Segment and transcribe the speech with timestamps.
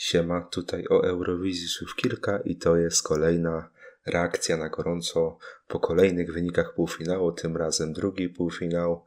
[0.00, 3.70] Siema, tutaj o Eurowizji słów kilka i to jest kolejna
[4.06, 9.04] reakcja na gorąco po kolejnych wynikach półfinału, tym razem drugi półfinał.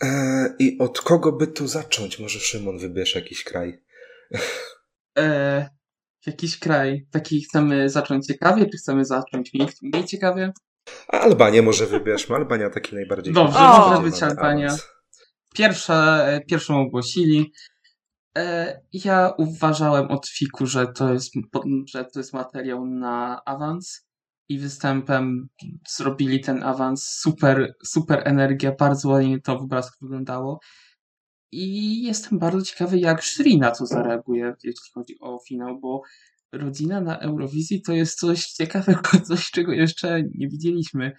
[0.00, 2.18] Eee, I od kogo by tu zacząć?
[2.18, 3.82] Może Szymon wybierz jakiś kraj.
[5.16, 5.66] Eee,
[6.26, 7.06] jakiś kraj.
[7.10, 10.52] Taki chcemy zacząć ciekawie, czy chcemy zacząć mniej, mniej ciekawie?
[11.08, 12.36] Albanię może wybierzmy.
[12.36, 13.34] Albania taki najbardziej...
[13.34, 14.76] Dobrze, może być Albania.
[15.54, 17.52] Pierwsza, e, pierwszą ogłosili.
[18.38, 21.32] E, ja uważałem od Fiku, że to jest,
[21.86, 24.06] że to jest materiał na awans
[24.48, 25.48] i występem
[25.88, 27.08] zrobili ten awans.
[27.08, 30.60] Super, super energia, bardzo ładnie to w obrazku wyglądało.
[31.52, 36.02] I jestem bardzo ciekawy, jak Shri na to zareaguje, jeśli chodzi o finał, bo
[36.52, 41.12] rodzina na Eurowizji to jest coś ciekawego, coś, czego jeszcze nie widzieliśmy.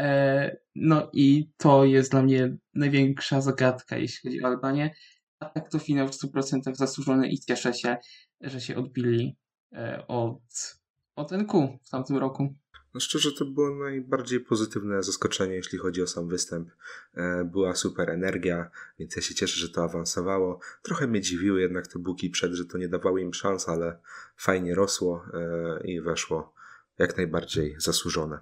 [0.00, 4.94] E, no i to jest dla mnie największa zagadka, jeśli chodzi o Albanię.
[5.40, 7.96] A tak to finał w 100% zasłużony i cieszę się,
[8.40, 9.36] że się odbili
[9.72, 10.78] e, od,
[11.16, 12.54] od NQ w tamtym roku.
[12.94, 16.68] No szczerze, to było najbardziej pozytywne zaskoczenie, jeśli chodzi o sam występ.
[17.14, 20.60] E, była super energia, więc ja się cieszę, że to awansowało.
[20.82, 23.98] Trochę mnie dziwiły jednak te buki przed, że to nie dawało im szans, ale
[24.36, 26.52] fajnie rosło e, i weszło
[26.98, 28.38] jak najbardziej zasłużone.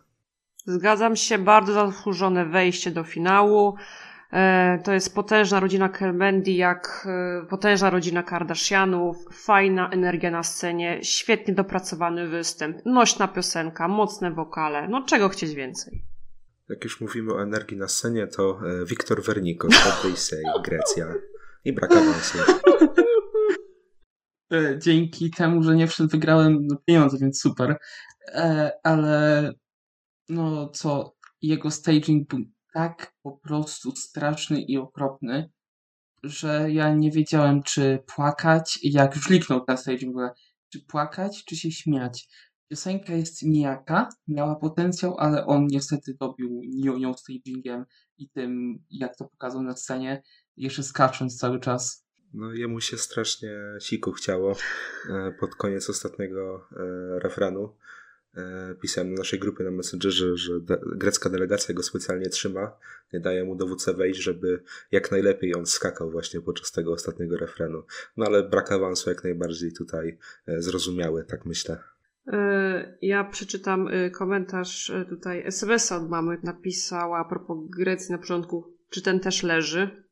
[0.66, 3.77] Zgadzam się, bardzo zasłużone wejście do finału.
[4.32, 10.98] E, to jest potężna rodzina Kelmendi, jak e, potężna rodzina Kardashianów, fajna energia na scenie,
[11.02, 14.88] świetnie dopracowany występ, nośna piosenka, mocne wokale.
[14.88, 16.04] No czego chcieć więcej?
[16.69, 19.74] Jak już mówimy o energii na scenie, to e, Wiktor Wernikos,
[20.14, 21.14] Say, Grecja
[21.64, 22.38] i brak awansu.
[24.78, 27.77] Dzięki temu, że nie wszedł, wygrałem pieniądze, więc super.
[28.82, 29.52] Ale
[30.28, 32.41] no co, jego staging był
[32.77, 35.50] tak po prostu straszny i okropny,
[36.22, 40.31] że ja nie wiedziałem, czy płakać, jak już liknął na stage w
[40.72, 42.28] czy płakać, czy się śmiać.
[42.69, 46.60] Piosenka jest nijaka, miała potencjał, ale on niestety dobił
[46.98, 47.84] nią stagingiem
[48.19, 50.22] i tym, jak to pokazał na scenie,
[50.56, 52.06] jeszcze skacząc cały czas.
[52.34, 53.50] No jemu się strasznie
[53.81, 54.53] siku chciało
[55.10, 57.69] e, pod koniec ostatniego e, refrenu.
[58.36, 62.78] E, pisałem na naszej grupie na Messengerze, że de grecka delegacja go specjalnie trzyma,
[63.12, 67.82] nie daje mu dowódcę wejść, żeby jak najlepiej on skakał właśnie podczas tego ostatniego refrenu.
[68.16, 71.78] No ale brak awansu jak najbardziej tutaj e, zrozumiały, tak myślę.
[72.26, 76.38] E, ja przeczytam komentarz tutaj SMS-a od mamy.
[76.42, 80.04] Napisała a propos Grecji na początku, czy ten też leży.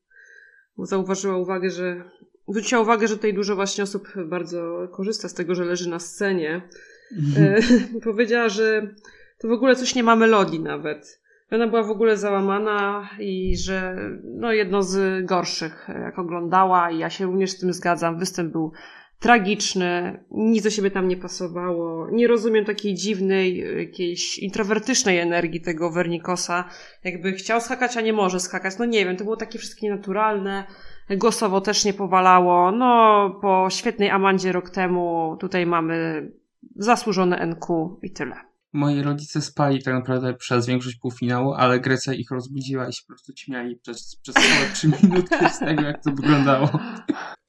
[0.77, 2.11] Zauważyła uwagę, że
[2.47, 6.69] zwróciła uwagę, że tutaj dużo właśnie osób bardzo korzysta z tego, że leży na scenie
[7.11, 7.61] Mhm.
[8.03, 8.95] powiedziała, że
[9.39, 11.21] to w ogóle coś nie ma melodii nawet.
[11.51, 17.09] Ona była w ogóle załamana i że no jedno z gorszych, jak oglądała i ja
[17.09, 18.19] się również z tym zgadzam.
[18.19, 18.71] Występ był
[19.19, 22.07] tragiczny, nic do siebie tam nie pasowało.
[22.11, 26.69] Nie rozumiem takiej dziwnej, jakiejś introwertycznej energii tego Wernikosa.
[27.03, 28.77] Jakby chciał skakać, a nie może skakać.
[28.79, 30.63] No nie wiem, to było takie wszystkie naturalne.
[31.09, 32.71] Głosowo też nie powalało.
[32.71, 36.27] No, po świetnej Amandzie rok temu tutaj mamy
[36.75, 38.35] zasłużone NQ i tyle.
[38.73, 43.07] Moi rodzice spali tak naprawdę przez większość półfinału, ale Grecja ich rozbudziła i się po
[43.07, 46.69] prostu śmiali przez, przez całe trzy minutki z tego, jak to wyglądało.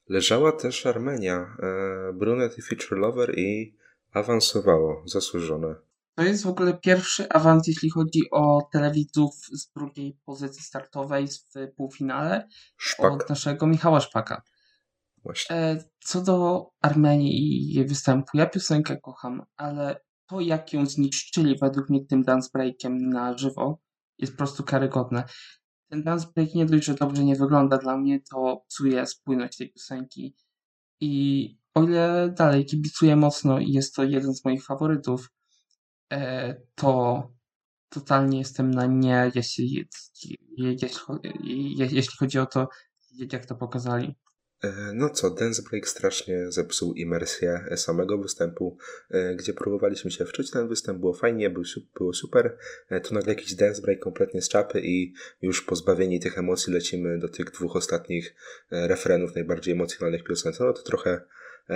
[0.09, 3.75] Leżała też Armenia, e, Brunet i Feature Lover i
[4.13, 5.75] awansowało, zasłużone.
[6.15, 11.75] To jest w ogóle pierwszy awans, jeśli chodzi o telewidzów z drugiej pozycji startowej w
[11.75, 12.47] półfinale
[12.77, 13.11] Szpak.
[13.11, 14.41] od naszego Michała Szpaka.
[15.27, 15.55] Właśnie.
[15.55, 21.57] E, co do Armenii i jej występu, ja piosenkę kocham, ale to jak ją zniszczyli
[21.61, 23.79] według mnie tym dance breakiem na żywo
[24.17, 25.23] jest po prostu karygodne.
[25.89, 29.73] Ten dance break nie dość, że dobrze nie wygląda dla mnie, to psuje spójność tej
[29.73, 30.35] piosenki
[31.01, 35.31] i o ile dalej kibicuję mocno i jest to jeden z moich faworytów,
[36.11, 37.23] e, to
[37.89, 39.87] totalnie jestem na nie, jeśli,
[40.57, 42.67] jeśli, jeśli chodzi o to,
[43.31, 44.15] jak to pokazali.
[44.63, 48.77] E, no co, Dance Break strasznie zepsuł imersję samego występu,
[49.09, 51.63] e, gdzie próbowaliśmy się wczuć ten występ, było fajnie, był,
[51.95, 52.57] było super.
[52.89, 57.19] E, tu nagle jakiś Dance Break kompletnie z czapy i już pozbawieni tych emocji lecimy
[57.19, 58.35] do tych dwóch ostatnich
[58.71, 60.63] refrenów najbardziej emocjonalnych piosence.
[60.63, 61.21] No to trochę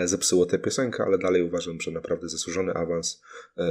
[0.05, 3.21] zepsuło tę piosenkę, ale dalej uważam, że naprawdę zasłużony awans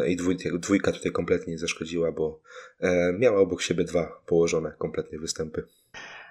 [0.09, 0.17] i
[0.59, 2.41] dwójka tutaj kompletnie nie zaszkodziła, bo
[3.19, 5.63] miała obok siebie dwa położone kompletnie występy.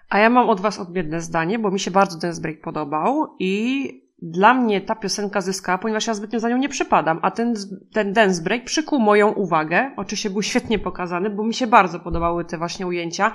[0.10, 4.10] A ja mam od Was odmienne zdanie, bo mi się bardzo Dance Break podobał i
[4.22, 7.54] dla mnie ta piosenka zyskała, ponieważ ja zbytnio za nią nie przypadam, a ten,
[7.94, 9.92] ten dance break przykuł moją uwagę.
[9.98, 13.32] Oczywiście był świetnie pokazany, bo mi się bardzo podobały te właśnie ujęcia.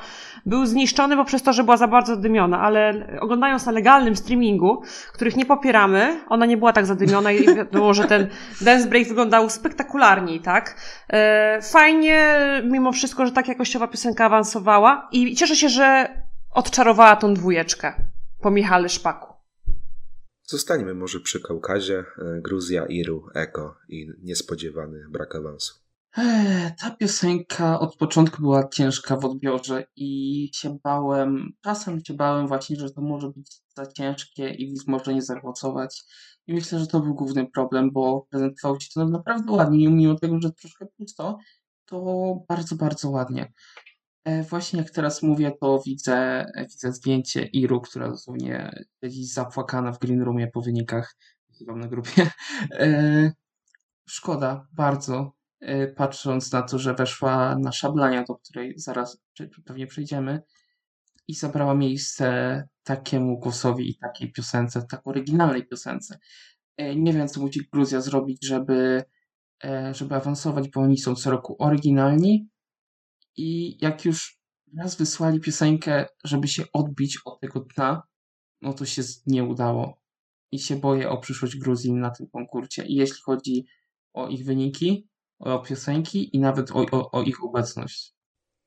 [0.46, 4.82] Był zniszczony poprzez to, że była za bardzo dymiona, ale oglądając na legalnym streamingu,
[5.12, 8.28] których nie popieramy, ona nie była tak zadymiona i wiadomo, że ten
[8.60, 10.76] dance break wyglądał spektakularniej, tak?
[11.10, 16.08] E, fajnie, mimo wszystko, że tak jakościowa piosenka awansowała i cieszę się, że
[16.54, 18.10] odczarowała tą dwójeczkę
[18.40, 19.34] po Michale Szpaku.
[20.42, 25.74] Zostańmy może przy Kaukazie, e, Gruzja, Iru, Eko i niespodziewany brak awansu.
[26.16, 32.46] Eee, ta piosenka od początku była ciężka w odbiorze i się bałem, czasem się bałem
[32.48, 36.04] właśnie, że to może być za ciężkie i widz może nie zaowocować.
[36.46, 40.40] I myślę, że to był główny problem, bo prezentowało się to naprawdę ładnie, mimo tego,
[40.40, 41.38] że troszkę pusto,
[41.86, 42.04] to
[42.48, 43.52] bardzo, bardzo ładnie.
[44.24, 49.98] E, właśnie jak teraz mówię, to widzę, widzę zdjęcie Iru, która dosłownie jest zapłakana w
[49.98, 51.16] green roomie po wynikach,
[51.58, 52.30] chyba na grupie.
[52.70, 53.32] E,
[54.08, 59.22] szkoda, bardzo, e, patrząc na to, że weszła na szablania, do której zaraz
[59.64, 60.42] pewnie przejdziemy
[61.28, 66.18] i zabrała miejsce takiemu głosowi i takiej piosence, tak oryginalnej piosence.
[66.96, 69.04] Nie wiem, co musi Gruzja zrobić, żeby,
[69.92, 72.48] żeby awansować, bo oni są co roku oryginalni,
[73.36, 74.38] i jak już
[74.78, 78.02] raz wysłali piosenkę, żeby się odbić od tego dna,
[78.60, 80.00] no to się nie udało.
[80.52, 82.84] I się boję o przyszłość Gruzji na tym konkurcie.
[82.86, 83.66] I jeśli chodzi
[84.12, 85.08] o ich wyniki,
[85.38, 88.14] o piosenki i nawet o, o, o ich obecność.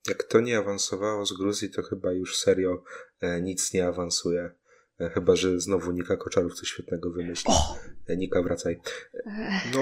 [0.08, 2.84] Jak to nie awansowało z Gruzji, to chyba już serio
[3.22, 4.52] e, nic nie awansuje.
[5.00, 7.54] E, chyba, że znowu Nika Koczarów coś świetnego wymyśli.
[8.08, 8.80] E, Nika, wracaj.
[9.74, 9.82] No,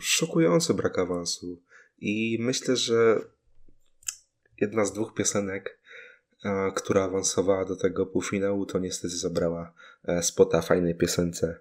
[0.00, 1.62] szokujący brak awansu.
[1.98, 3.20] I myślę, że
[4.62, 5.78] jedna z dwóch piosenek,
[6.44, 9.72] e, która awansowała do tego półfinału, to niestety zabrała
[10.04, 11.58] e, spota fajnej piosence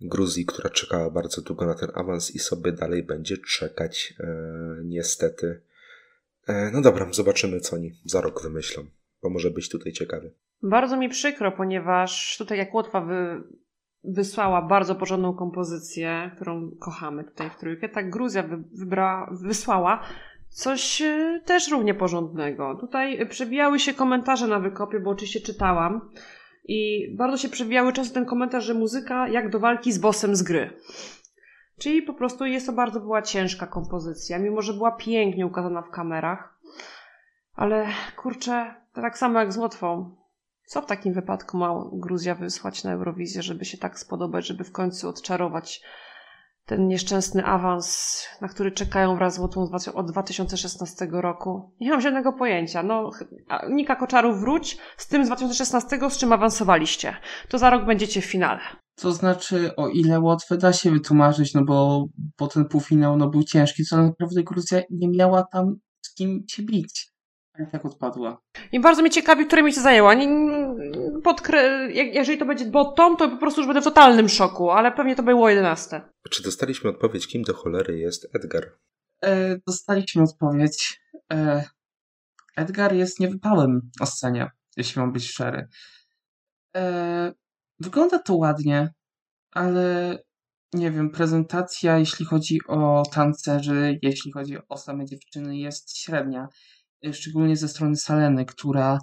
[0.00, 4.26] Gruzji, która czekała bardzo długo na ten awans i sobie dalej będzie czekać, e,
[4.84, 5.60] niestety.
[6.72, 8.86] No dobra, zobaczymy, co oni za rok wymyślą,
[9.22, 10.30] bo może być tutaj ciekawy.
[10.62, 13.42] Bardzo mi przykro, ponieważ tutaj jak Łotwa wy,
[14.04, 20.02] wysłała bardzo porządną kompozycję, którą kochamy tutaj w trójkę, tak Gruzja wy, wybra, wysłała
[20.58, 22.74] coś e, też równie porządnego.
[22.80, 26.10] Tutaj przebijały się komentarze na wykopie, bo oczywiście czytałam.
[26.64, 30.42] I bardzo się przewijały często ten komentarz, że muzyka jak do walki z bossem z
[30.42, 30.70] gry.
[31.78, 35.90] Czyli po prostu jest to bardzo była ciężka kompozycja, mimo że była pięknie ukazana w
[35.90, 36.58] kamerach.
[37.54, 40.16] Ale kurczę, tak samo jak z Łotwą.
[40.66, 44.72] Co w takim wypadku ma Gruzja wysłać na Eurowizję, żeby się tak spodobać, żeby w
[44.72, 45.82] końcu odczarować
[46.68, 51.72] ten nieszczęsny awans, na który czekają wraz z Łotwą od 2016 roku.
[51.80, 52.82] Nie mam żadnego pojęcia.
[52.82, 53.10] No,
[53.70, 57.16] Nika Koczarów wróć z tym z 2016, z czym awansowaliście.
[57.48, 58.60] To za rok będziecie w finale.
[58.94, 62.06] To znaczy, o ile Łotwę da się wytłumaczyć, no bo,
[62.38, 66.62] bo ten półfinał no, był ciężki, to naprawdę Gruzja nie miała tam z kim się
[66.62, 67.12] bić
[67.66, 68.40] tak odpadła.
[68.72, 70.14] I bardzo mnie ciekawi, które miejsce zajęła.
[70.14, 70.28] Nie,
[71.24, 71.92] podkre...
[71.92, 75.22] Jeżeli to będzie bottom, to po prostu już będę w totalnym szoku, ale pewnie to
[75.22, 76.00] było 11.
[76.30, 78.78] Czy dostaliśmy odpowiedź, kim do cholery jest Edgar?
[79.24, 81.00] E, dostaliśmy odpowiedź.
[81.32, 81.64] E,
[82.56, 85.68] Edgar jest niewypałem o scenie, jeśli mam być szczery.
[86.76, 87.32] E,
[87.80, 88.92] wygląda to ładnie,
[89.50, 90.18] ale
[90.72, 96.48] nie wiem, prezentacja, jeśli chodzi o tancerzy, jeśli chodzi o same dziewczyny, jest średnia.
[97.06, 98.98] Y, szczególnie ze strony Saleny, która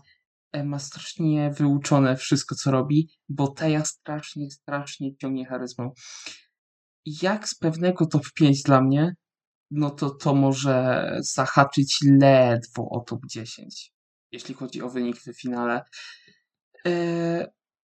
[0.51, 5.91] e, ma strasznie wyuczone wszystko, co robi, bo Teja strasznie, strasznie ciągnie charyzmą.
[7.05, 9.15] Jak z pewnego top 5 dla mnie,
[9.71, 13.91] no to to może zahaczyć ledwo o top 10,
[14.31, 15.81] jeśli chodzi o wynik w finale.
[16.87, 17.47] E,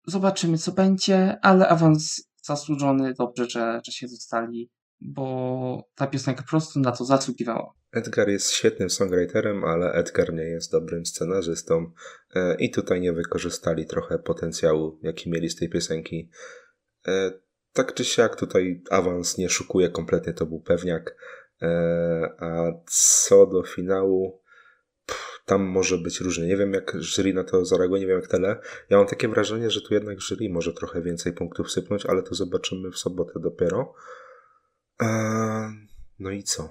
[0.07, 4.69] zobaczymy, co będzie, ale awans zasłużony, dobrze, że, że się zostali,
[5.03, 7.73] bo ta piosenka po prostu na to zasługiwała.
[7.91, 11.91] Edgar jest świetnym songwriterem, ale Edgar nie jest dobrym scenarzystą
[12.35, 16.29] e, i tutaj nie wykorzystali trochę potencjału, jaki mieli z tej piosenki.
[17.07, 17.31] E,
[17.73, 21.15] tak czy siak tutaj awans nie szukuje kompletnie, to był pewniak.
[21.61, 21.67] E,
[22.39, 24.43] a co do finału,
[25.45, 26.47] tam może być różnie.
[26.47, 28.59] Nie wiem jak jury na to zareaguje, nie wiem jak tyle.
[28.89, 32.35] Ja mam takie wrażenie, że tu jednak jury może trochę więcej punktów sypnąć, ale to
[32.35, 33.93] zobaczymy w sobotę dopiero.
[36.19, 36.69] No i co?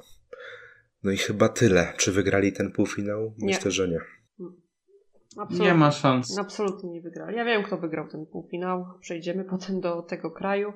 [1.02, 1.92] No i chyba tyle.
[1.96, 3.34] Czy wygrali ten półfinał?
[3.38, 3.46] Nie.
[3.46, 4.00] Myślę, że nie.
[5.38, 6.38] Absolutnie, nie ma szans.
[6.38, 7.36] Absolutnie nie wygrali.
[7.36, 8.86] Ja wiem, kto wygrał ten półfinał.
[9.00, 10.72] Przejdziemy potem do tego kraju.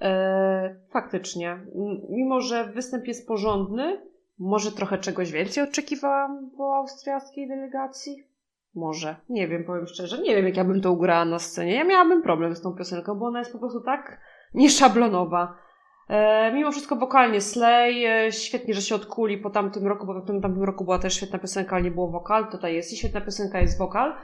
[0.00, 1.66] E, faktycznie,
[2.10, 4.00] mimo że występ jest porządny,
[4.38, 8.28] może trochę czegoś więcej oczekiwałam po austriackiej delegacji.
[8.74, 9.16] Może.
[9.28, 10.22] Nie wiem, powiem szczerze.
[10.22, 11.74] Nie wiem, jak ja bym to ugrała na scenie.
[11.74, 14.20] Ja miałabym problem z tą piosenką, bo ona jest po prostu tak
[14.54, 15.63] nieszablonowa.
[16.08, 20.26] E, mimo wszystko wokalnie Slay, e, świetnie, że się odkuli po tamtym roku, bo w
[20.26, 22.50] tym tamtym roku była też świetna piosenka, ale nie było wokal.
[22.50, 24.14] Tutaj jest i świetna piosenka, jest wokal.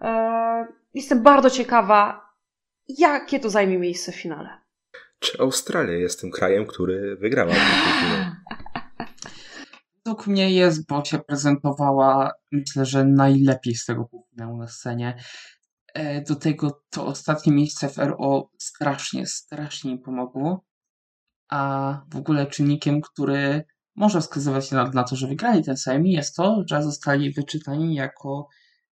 [0.00, 2.30] E, jestem bardzo ciekawa,
[2.88, 4.48] jakie to zajmie miejsce w finale.
[5.18, 7.60] Czy Australia jest tym krajem, który wygrała ten
[10.04, 15.16] Według mnie jest, bo się prezentowała, myślę, że najlepiej z tego półfinału na scenie.
[16.28, 20.67] Do tego to ostatnie miejsce w RO strasznie, strasznie mi pomogło.
[21.48, 23.64] A w ogóle czynnikiem, który
[23.96, 28.48] może wskazywać na, na to, że wygrali ten semi, jest to, że zostali wyczytani jako,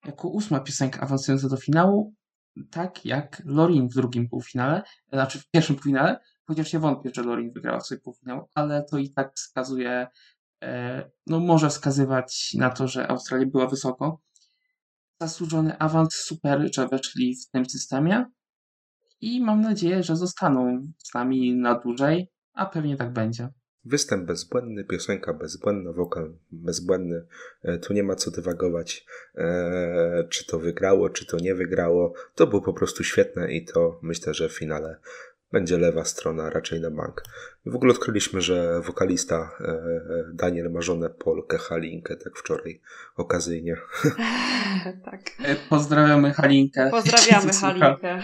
[0.06, 2.14] jako ósma piosenka awansująca do finału,
[2.72, 4.84] tak jak Lorin w drugim półfinale,
[5.14, 9.10] znaczy w pierwszym półfinale, chociaż ja wątpię, że Lorin wygrała swój półfinał, ale to i
[9.10, 10.08] tak wskazuje,
[10.64, 14.22] e, no może wskazywać na to, że Australia była wysoko.
[15.22, 18.26] Zasłużony awans, super, że weszli w tym systemie
[19.22, 23.50] i mam nadzieję, że zostaną z nami na dłużej, a pewnie tak będzie.
[23.86, 27.26] Występ bezbłędny, piosenka bezbłędna, wokal bezbłędny.
[27.64, 32.14] E, tu nie ma co dywagować, e, czy to wygrało, czy to nie wygrało.
[32.36, 35.00] To było po prostu świetne i to myślę, że w finale
[35.52, 37.24] będzie lewa strona raczej na bank.
[37.66, 39.80] W ogóle odkryliśmy, że wokalista e,
[40.34, 42.82] Daniel ma żonę Polkę Halinkę, tak wczoraj
[43.16, 43.78] okazyjnie.
[45.12, 45.22] tak.
[45.70, 46.90] Pozdrawiamy Halinkę.
[46.92, 48.20] Pozdrawiamy Halinkę.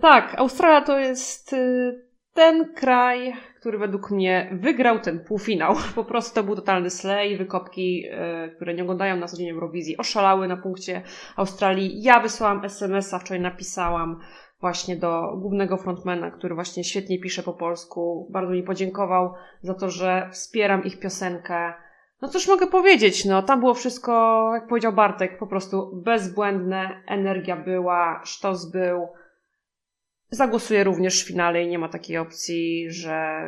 [0.00, 5.74] tak, Australia to jest y, ten kraj, który według mnie wygrał ten półfinał.
[5.94, 7.36] Po prostu to był totalny slay.
[7.36, 11.02] Wykopki, yy, które nie oglądają na co dzień Eurowizji, oszalały na punkcie
[11.36, 12.02] Australii.
[12.02, 14.20] Ja wysłałam SMS-a, wczoraj napisałam
[14.60, 18.28] właśnie do głównego frontmana, który właśnie świetnie pisze po polsku.
[18.30, 21.72] Bardzo mi podziękował za to, że wspieram ich piosenkę.
[22.22, 27.56] No cóż mogę powiedzieć, no tam było wszystko, jak powiedział Bartek, po prostu bezbłędne, energia
[27.56, 29.08] była, sztos był
[30.30, 33.42] Zagłosuję również w finale i nie ma takiej opcji, że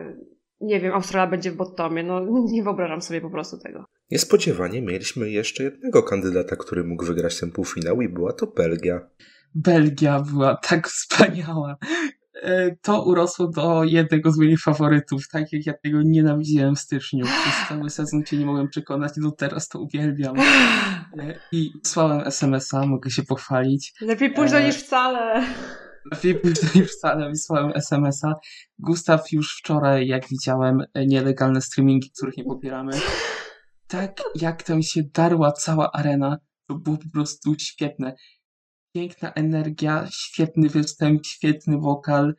[0.61, 2.03] nie wiem, Australia będzie w bottomie.
[2.03, 3.85] No nie wyobrażam sobie po prostu tego.
[4.11, 9.01] Niespodziewanie mieliśmy jeszcze jednego kandydata, który mógł wygrać ten półfinał i była to Belgia.
[9.55, 11.77] Belgia była tak wspaniała.
[12.43, 17.25] E, to urosło do jednego z moich faworytów, tak jak ja tego nienawidziłem w styczniu.
[17.25, 20.41] Przez cały sezon cię nie mogłem przekonać, do teraz to uwielbiam.
[20.41, 23.95] E, I słałem SMS-a, mogę się pochwalić.
[24.01, 24.67] Lepiej późno e...
[24.67, 25.45] niż wcale.
[26.11, 28.35] Lepiej późno niż wcale wysłałem SMS-a.
[28.79, 32.93] Gustaw już wczoraj, jak widziałem nielegalne streamingi, których nie popieramy,
[33.87, 38.15] tak jak tam się darła cała arena, to było po prostu świetne.
[38.95, 42.35] Piękna energia, świetny występ, świetny wokal,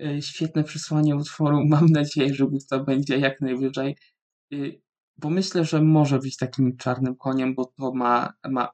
[0.00, 1.66] e, świetne przesłanie utworu.
[1.66, 3.96] Mam nadzieję, że Gustaw będzie jak najwyżej,
[4.52, 4.56] e,
[5.16, 8.72] bo myślę, że może być takim czarnym koniem, bo to ma, ma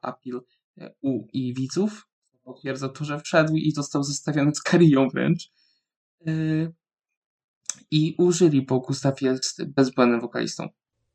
[0.77, 2.07] e, u i widzów,
[2.43, 5.51] potwierdza to, że wszedł i został zestawiony z Karią wręcz.
[6.25, 6.73] Yy,
[7.91, 10.69] I użyli, bo Gustaw jest bezbłędnym wokalistą.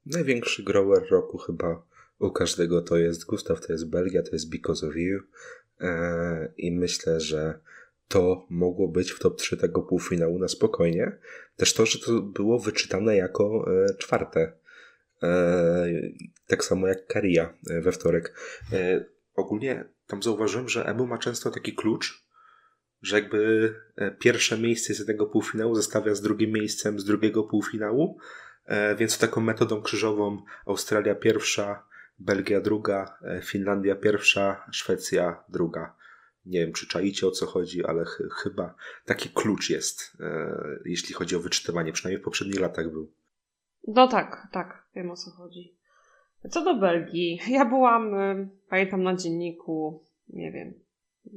[0.07, 1.83] Największy grower roku chyba
[2.19, 5.21] u każdego to jest Gustaw, to jest Belgia, to jest Because of You.
[6.57, 7.61] I myślę, że
[8.09, 11.19] to mogło być w top 3 tego półfinału na spokojnie.
[11.57, 14.53] Też to, że to było wyczytane jako e, czwarte.
[15.23, 15.87] E,
[16.47, 18.35] tak samo jak Karia we wtorek.
[18.73, 19.05] E,
[19.35, 22.25] ogólnie tam zauważyłem, że Emu ma często taki klucz,
[23.03, 28.19] że jakby e, pierwsze miejsce z jednego półfinału zestawia z drugim miejscem z drugiego półfinału,
[28.65, 31.83] e, więc taką metodą krzyżową Australia pierwsza,
[32.19, 35.97] Belgia druga, e, Finlandia pierwsza, Szwecja druga.
[36.47, 38.75] Nie wiem, czy czaicie o co chodzi, ale ch chyba
[39.05, 40.17] taki klucz jest,
[40.85, 43.13] jeśli chodzi o wyczytywanie, przynajmniej w poprzednich latach był.
[43.89, 45.78] No tak, tak, wiem o co chodzi.
[46.51, 50.75] Co do Belgii, ja byłam, y, pamiętam na dzienniku, nie wiem,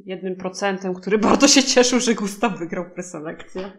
[0.05, 3.71] jednym procentem, który bardzo się cieszył, że Gustaw wygrał preselekcję.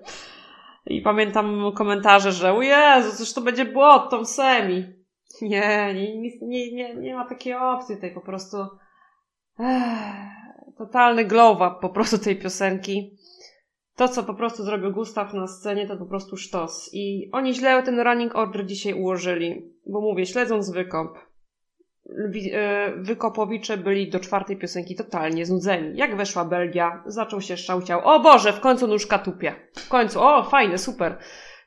[0.87, 4.87] I pamiętam komentarze, że o Jezu, cóż to będzie błot, tą semi.
[5.43, 8.57] Nie, nie, nie, nie, nie ma takiej opcji tutaj po prostu.
[9.61, 13.17] Ech, totalny glow po prostu tej piosenki
[13.97, 16.91] to, co po prostu zrobił Gustaw na scenie, to po prostu sztos.
[16.93, 19.72] I oni źle ten running order dzisiaj ułożyli.
[19.87, 21.19] Bo mówię, śledząc wykop,
[22.53, 25.99] e, wykopowicze byli do czwartej piosenki totalnie znudzeni.
[25.99, 28.01] Jak weszła Belgia, zaczął się szałciał.
[28.05, 29.55] O Boże, w końcu nóżka tupie.
[29.75, 31.19] W końcu, o fajne, super.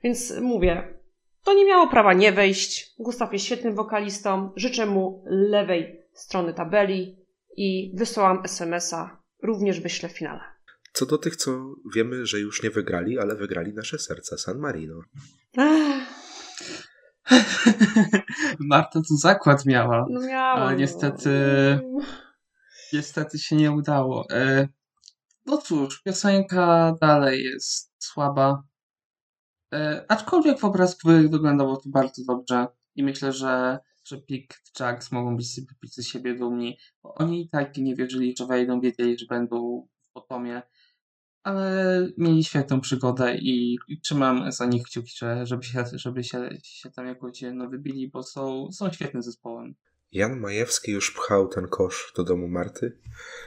[0.04, 1.00] Więc mówię,
[1.44, 2.96] to nie miało prawa nie wejść.
[3.00, 4.52] Gustaw jest świetnym wokalistą.
[4.56, 7.18] Życzę mu lewej strony tabeli
[7.58, 9.22] i wysłałam SMS-a.
[9.44, 10.42] Również wyślę w finale.
[10.94, 15.02] Co do tych, co wiemy, że już nie wygrali, ale wygrali nasze serca, San Marino.
[18.60, 20.06] Marta tu zakład miała.
[20.10, 20.54] No miała.
[20.54, 21.30] Ale niestety
[22.94, 24.30] Niestety się nie udało.
[24.30, 24.68] E,
[25.46, 28.64] no cóż, piosenka dalej jest słaba.
[29.74, 35.38] E, aczkolwiek w obrazku wyglądało to bardzo dobrze i myślę, że, że Pick Jacks mogą
[35.38, 39.26] być, być z siebie dumni, bo oni i tak nie wierzyli, że wejdą, wiedzieli, że
[39.26, 40.62] będą w potomie,
[41.46, 45.12] ale mieli świetną przygodę i, trzymam za nich kciuki,
[45.44, 49.76] żeby się, żeby się, się tam jakoś no, wybili, bo są, są świetnym zespołem.
[50.12, 52.98] Jan Majewski już pchał ten kosz do domu Marty.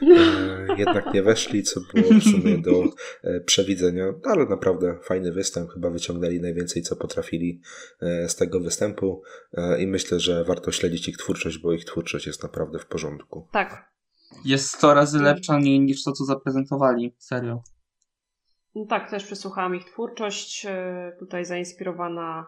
[0.01, 2.83] E, jednak nie weszli, co było w sumie do
[3.23, 5.71] e, przewidzenia, ale naprawdę fajny występ.
[5.71, 7.61] Chyba wyciągnęli najwięcej, co potrafili
[8.01, 9.21] e, z tego występu
[9.79, 13.47] i myślę, że warto śledzić ich twórczość, bo ich twórczość jest naprawdę w porządku.
[13.51, 13.91] Tak.
[14.45, 17.15] Jest 100 razy lepsza niż to, co zaprezentowali.
[17.17, 17.63] Serio.
[18.75, 22.45] No tak, też przesłuchałam ich twórczość, e, tutaj zainspirowana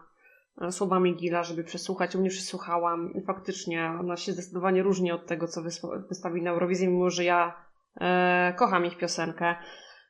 [0.60, 2.16] e, słowami Gila, żeby przesłuchać.
[2.16, 5.62] U mnie przesłuchałam i faktycznie ona się zdecydowanie różni od tego, co
[6.08, 7.54] wystawili na Eurowizji, mimo że ja
[8.00, 9.54] e, kocham ich piosenkę.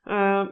[0.07, 0.47] E,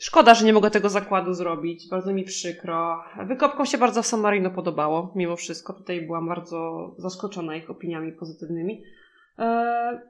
[0.00, 3.04] szkoda, że nie mogę tego zakładu zrobić, bardzo mi przykro.
[3.26, 5.72] Wykopkom się bardzo w San Marino podobało, mimo wszystko.
[5.72, 8.82] Tutaj byłam bardzo zaskoczona ich opiniami pozytywnymi.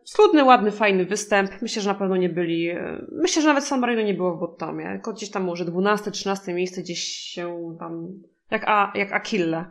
[0.05, 1.63] Sludny, ładny, fajny występ.
[1.63, 2.71] Myślę, że na pewno nie byli.
[3.13, 4.91] Myślę, że nawet San Marino nie było w bottomie.
[4.93, 8.09] Tylko gdzieś tam może 12, 13 miejsce gdzieś się tam.
[8.51, 9.65] Jak, A, jak Akille.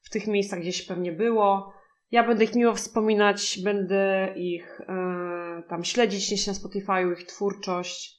[0.00, 1.72] W tych miejscach gdzieś pewnie było.
[2.10, 8.18] Ja będę ich miło wspominać, będę ich e, tam śledzić, nieść na Spotify, ich twórczość.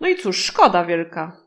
[0.00, 1.46] No i cóż, szkoda wielka.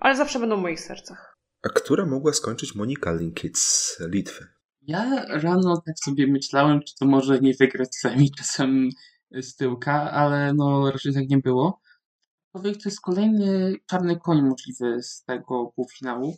[0.00, 1.38] Ale zawsze będą w moich sercach.
[1.62, 4.53] A która mogła skończyć Monika Linkic z Litwy?
[4.86, 8.88] Ja rano tak sobie myślałem, czy to może nie wygrać sami czasem
[9.30, 11.80] z tyłka, ale no raczej tak nie było.
[12.52, 16.36] Człowiek to jest kolejny czarny koń możliwy z tego półfinału,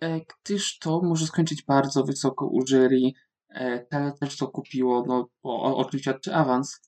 [0.00, 3.00] e, gdyż to może skończyć bardzo wysoko u jury.
[3.48, 6.80] E, Tele też to kupiło, no o, czym świadczy awans,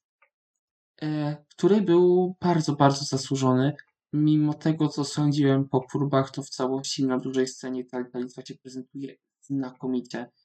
[1.03, 3.73] e, który był bardzo, bardzo zasłużony.
[4.13, 8.43] Mimo tego, co sądziłem po próbach, to w całości na dużej scenie ta, ta Litwa
[8.45, 10.42] się prezentuje znakomicie E,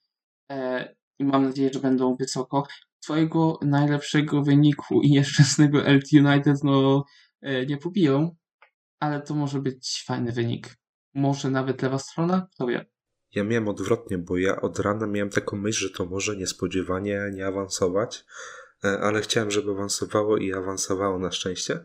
[1.18, 2.66] i mam nadzieję, że będą wysoko.
[3.00, 7.04] Twojego najlepszego wyniku i nieszczęsnego LT United no
[7.40, 8.36] e, nie pobiją,
[9.00, 10.76] ale to może być fajny wynik.
[11.14, 12.48] Może nawet lewa strona?
[12.54, 12.86] Kto wie.
[13.34, 17.46] Ja miałem odwrotnie, bo ja od rana miałem taką myśl, że to może niespodziewanie nie
[17.46, 18.24] awansować,
[18.84, 21.84] e, ale chciałem, żeby awansowało i awansowało na szczęście.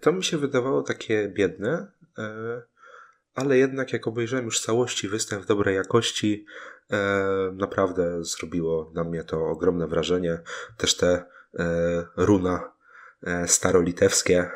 [0.00, 1.92] To mi się wydawało takie biedne,
[3.40, 6.46] ale jednak jak obejrzałem już całości występ w dobrej jakości,
[6.92, 10.38] E, naprawdę zrobiło na mnie to ogromne wrażenie.
[10.76, 11.24] Też te
[11.58, 12.72] e, runa
[13.22, 14.50] e, starolitewskie,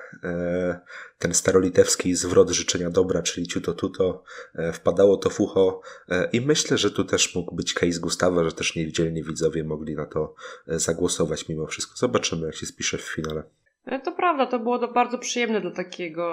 [1.19, 4.23] ten starolitewski zwrot życzenia dobra, czyli ciuto tuto,
[4.73, 5.81] wpadało to w ucho
[6.33, 10.07] i myślę, że tu też mógł być case Gustawa, że też niewidzialni widzowie mogli na
[10.07, 10.35] to
[10.67, 11.97] zagłosować mimo wszystko.
[11.97, 13.43] Zobaczymy, jak się spisze w finale.
[13.87, 16.27] E, to prawda, to było bardzo przyjemne dla takiego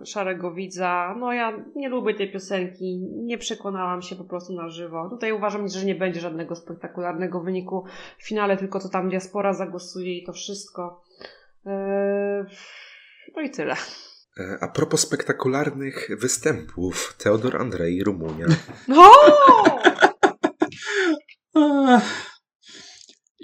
[0.00, 1.14] e, szarego widza.
[1.18, 5.08] No ja nie lubię tej piosenki, nie przekonałam się po prostu na żywo.
[5.10, 7.84] Tutaj uważam, że nie będzie żadnego spektakularnego wyniku
[8.18, 11.02] w finale, tylko to tam diaspora zagłosuje i to wszystko.
[11.66, 12.46] E,
[13.36, 13.74] no i tyle.
[14.60, 18.46] A propos spektakularnych występów, Teodor Andrzej, Rumunia.
[21.54, 22.00] O!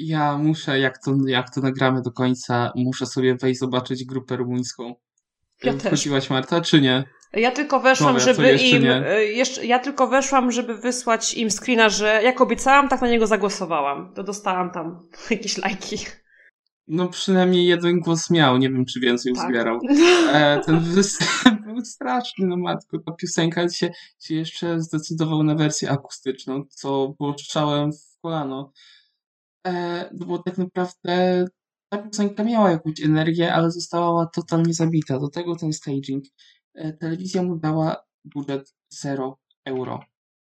[0.02, 4.94] Ja muszę, jak to, jak to nagramy do końca, muszę sobie wejść zobaczyć grupę rumuńską.
[5.64, 5.82] Ja też.
[5.82, 7.04] Wchodziłaś Marta, czy nie?
[7.32, 8.82] Ja tylko weszłam, Dobra, żeby im.
[8.82, 9.06] Nie?
[9.06, 13.26] E, jeszcze, ja tylko weszłam, żeby wysłać im screena, że jak obiecałam, tak na niego
[13.26, 14.12] zagłosowałam.
[14.14, 15.96] To dostałam tam jakieś lajki.
[16.88, 19.44] No przynajmniej jeden głos miał, nie wiem czy więcej tak.
[19.44, 19.78] uzbierał.
[20.32, 22.98] E, ten występ był straszny, no matko.
[22.98, 28.72] Ta piosenka się, się jeszcze zdecydował na wersję akustyczną, co było strzałem w kolano.
[29.66, 31.44] E, no bo tak naprawdę
[31.88, 35.18] ta piosenka miała jakąś energię, ale została totalnie zabita.
[35.18, 36.24] Do tego ten staging.
[36.74, 40.00] E, telewizja mu dała budżet 0 euro.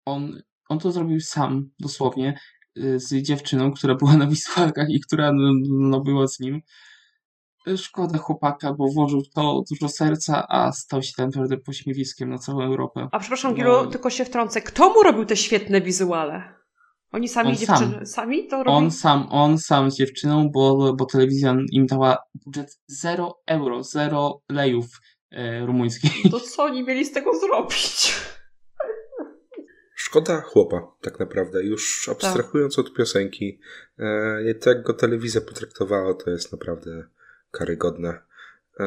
[0.07, 2.39] On, on to zrobił sam, dosłownie,
[2.77, 6.63] e, z dziewczyną, która była na Wisłakach i która no, no była z nim.
[7.77, 12.63] Szkoda chłopaka, bo włożył to dużo serca, a stał się tam naprawdę pośmiewiskiem na całą
[12.63, 13.09] Europę.
[13.13, 13.87] A przepraszam, Gilu, no.
[13.87, 14.63] tylko się wtrącę.
[14.63, 16.56] Kto mu robił te świetne wizuale?
[17.17, 18.07] Oni sami on dziewczyny, sam.
[18.07, 18.73] sami to robią?
[18.73, 24.43] On sam, on sam z dziewczyną, bo, bo telewizja im dała budżet 0 euro, 0
[24.49, 24.87] lejów
[25.31, 26.13] e, rumuńskich.
[26.31, 28.15] To co oni mieli z tego zrobić?
[29.95, 31.65] Szkoda chłopa, tak naprawdę.
[31.65, 32.87] Już abstrahując tak.
[32.87, 33.61] od piosenki,
[33.99, 37.05] e, jak go telewizja potraktowała, to jest naprawdę
[37.51, 38.19] karygodne.
[38.81, 38.87] E,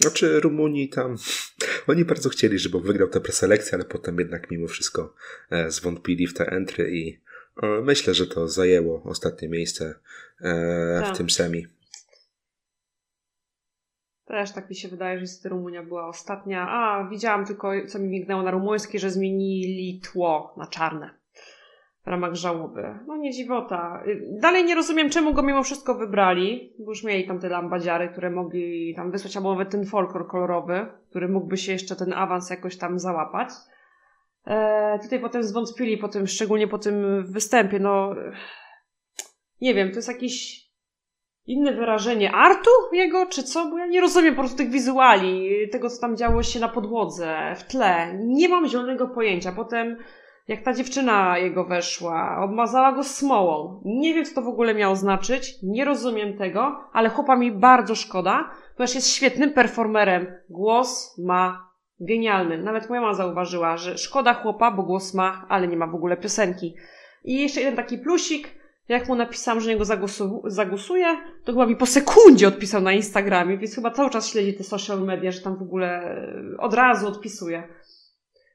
[0.00, 1.16] znaczy Rumunii tam,
[1.86, 5.14] oni bardzo chcieli, żeby wygrał tę preselekcję, ale potem jednak mimo wszystko
[5.50, 7.26] e, zwątpili w te entry i
[7.82, 9.94] Myślę, że to zajęło ostatnie miejsce
[10.40, 11.16] e, w tak.
[11.16, 11.66] tym semi.
[14.24, 16.66] Też tak mi się wydaje, że niestety Rumunia była ostatnia.
[16.68, 21.10] A, widziałam tylko, co mi mignęło na rumuńskie, że zmienili tło na czarne
[22.06, 22.98] w ramach żałoby.
[23.06, 24.02] No nie dziwota.
[24.40, 28.30] Dalej nie rozumiem, czemu go mimo wszystko wybrali, bo już mieli tam te lambadziary, które
[28.30, 32.76] mogli tam wysłać, albo nawet ten folklor kolorowy, który mógłby się jeszcze ten awans jakoś
[32.76, 33.48] tam załapać.
[34.46, 38.14] E, tutaj potem zwątpili, po tym, szczególnie po tym występie, no
[39.60, 40.66] nie wiem, to jest jakiś
[41.46, 43.70] inne wyrażenie artu jego, czy co?
[43.70, 47.54] Bo ja nie rozumiem po prostu tych wizuali, tego, co tam działo się na podłodze,
[47.56, 48.18] w tle.
[48.18, 49.52] Nie mam zielonego pojęcia.
[49.52, 49.96] Potem,
[50.48, 53.82] jak ta dziewczyna jego weszła, obmazała go smołą.
[53.84, 57.94] Nie wiem, co to w ogóle miało znaczyć, nie rozumiem tego, ale chłopa mi bardzo
[57.94, 60.26] szkoda, ponieważ jest świetnym performerem.
[60.50, 62.58] Głos ma genialny.
[62.58, 66.16] Nawet moja mama zauważyła, że szkoda chłopa, bo głos ma, ale nie ma w ogóle
[66.16, 66.74] piosenki.
[67.24, 68.48] I jeszcze jeden taki plusik,
[68.88, 71.06] jak mu napisałam, że niego zagłosu, zagłosuję,
[71.44, 75.00] to chyba mi po sekundzie odpisał na Instagramie, więc chyba cały czas śledzi te social
[75.00, 77.68] media, że tam w ogóle e, od razu odpisuje.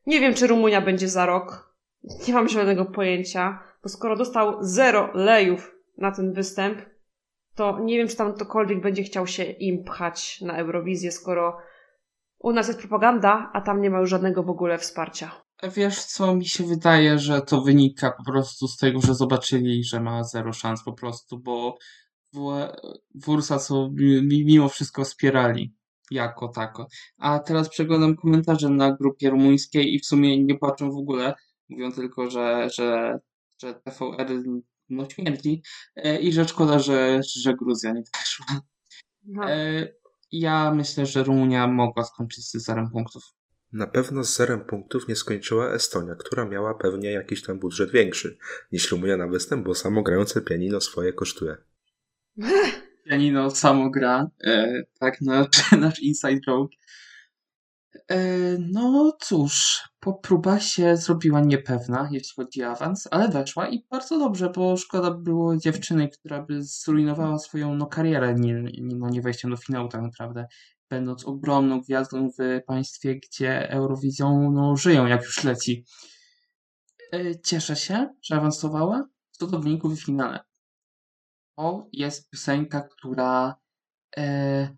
[0.08, 1.71] Nie wiem, czy Rumunia będzie za rok.
[2.28, 6.80] Nie mam żadnego pojęcia, bo skoro dostał zero lejów na ten występ,
[7.56, 11.58] to nie wiem, czy tam ktokolwiek będzie chciał się im pchać na Eurowizję, skoro
[12.40, 15.32] u nas jest propaganda, a tam nie ma już żadnego w ogóle wsparcia.
[15.76, 20.00] Wiesz co, mi się wydaje, że to wynika po prostu z tego, że zobaczyli, że
[20.00, 21.78] ma zero szans po prostu, bo
[23.16, 23.90] Wursa co
[24.24, 25.76] mimo wszystko wspierali
[26.12, 26.88] jako tako.
[27.18, 31.34] A teraz przeglądam komentarze na grupie rumuńskiej i w sumie nie płaczą w ogóle.
[31.72, 33.20] Mówią tylko, że, że,
[33.62, 34.28] że TVR
[34.90, 35.64] no śmierdzi
[35.96, 38.62] e, i że szkoda, że, że Gruzja nie weszła.
[39.24, 39.50] No.
[39.50, 39.88] E,
[40.32, 43.24] ja myślę, że Rumunia mogła skończyć z zerem punktów.
[43.74, 48.38] Na pewno z zerem punktów nie skończyła Estonia, która miała pewnie jakiś tam budżet większy
[48.72, 51.58] niż Rumunia na występ, bo samo grające pianino swoje kosztuje.
[53.10, 56.76] Pianino samo gra, e, tak, nasz, nasz inside joke.
[58.08, 58.18] E,
[58.60, 64.20] no cóż, po próba się zrobiła niepewna, jeśli chodzi o awans, ale weszła i bardzo
[64.20, 69.10] dobrze, bo szkoda by było dziewczyny, która by zrujnowała swoją no, karierę, nie, nie, no,
[69.10, 70.48] nie wejściem do finału tak naprawdę
[70.90, 75.86] będąc ogromną gwiazdą w państwie, gdzie Eurowizją no, żyją, jak już leci.
[77.14, 79.08] E, cieszę się, że awansowała.
[79.32, 80.40] Co do wyników w finale.
[81.58, 83.56] To jest piosenka, która
[84.18, 84.76] e,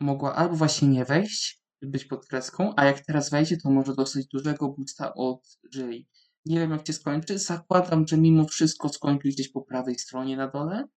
[0.00, 4.26] mogła albo właśnie nie wejść, być pod kreską, a jak teraz wejdzie, to może dosyć
[4.26, 6.04] dużego boosta od jury.
[6.46, 7.38] Nie wiem, jak się skończy.
[7.38, 10.88] Zakładam, że mimo wszystko skończy gdzieś po prawej stronie na dole,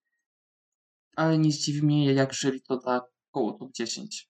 [1.16, 4.30] ale nie zdziwi mnie, jak jury to da koło top 10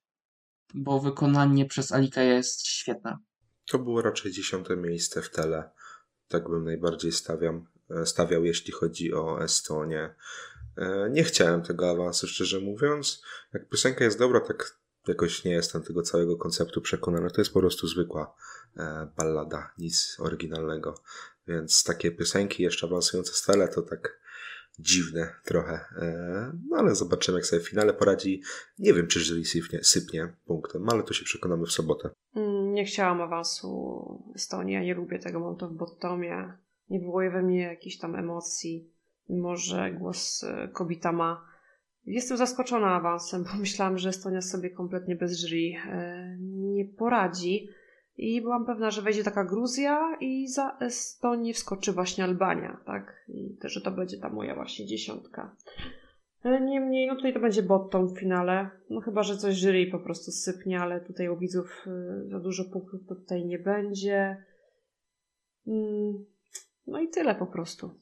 [0.74, 3.18] bo wykonanie przez Alika jest świetne.
[3.66, 5.70] To było raczej dziesiąte miejsce w tele.
[6.28, 10.16] Tak bym najbardziej stawiam, e, stawiał, jeśli chodzi o Estonię.
[10.78, 13.24] E, nie chciałem tego awansu, szczerze mówiąc.
[13.54, 17.32] Jak piosenka jest dobra, tak jakoś nie jestem tego całego konceptu przekonany.
[17.32, 18.36] To jest po prostu zwykła
[18.78, 20.96] e, ballada, nic oryginalnego.
[21.48, 24.20] Więc takie piosenki jeszcze awansujące z tele to tak
[24.80, 25.74] dziwne trochę.
[25.74, 28.42] E, no ale zobaczymy, jak sobie w finale poradzi.
[28.80, 32.10] Nie wiem, czy jury sypnie, sypnie punktem, ale to się przekonamy w sobotę.
[32.36, 36.54] Mm, nie chciałam awansu Estonii, ja nie lubię tego, mam to w bottomie.
[36.90, 38.90] Nie wywołuje we mnie jakichś tam emocji,
[39.30, 41.57] mimo że głos e, kobieta ma.
[42.08, 47.70] Jestem zaskoczona awansem, bo myślałam, że Estonia sobie kompletnie bez jury e, nie poradzi.
[48.18, 53.26] I byłam pewna, że wejdzie taka Gruzja i za Estonię wskoczy właśnie Albania, tak?
[53.28, 55.56] I też, że to będzie ta moja właśnie dziesiątka.
[56.46, 58.70] Niemniej, no tutaj to będzie bottom w finale.
[58.90, 62.66] No chyba, że coś jury po prostu sypnie, ale tutaj u widzów y, za dużo
[62.66, 64.46] punktów to tutaj nie będzie.
[65.68, 66.26] Mm,
[66.88, 68.00] no i tyle po prostu.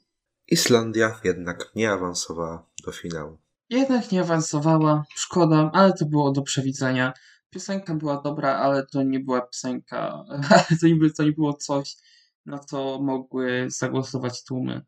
[0.47, 3.37] Islandia jednak nie awansowała do finału.
[3.69, 7.13] Jednak nie awansowała, szkoda, ale to było do przewidzenia
[7.55, 10.23] piosenka była dobra, ale to nie była piosenka,
[10.81, 11.95] to nie, to nie było coś,
[12.45, 14.81] na co mogły zagłosować tłumy.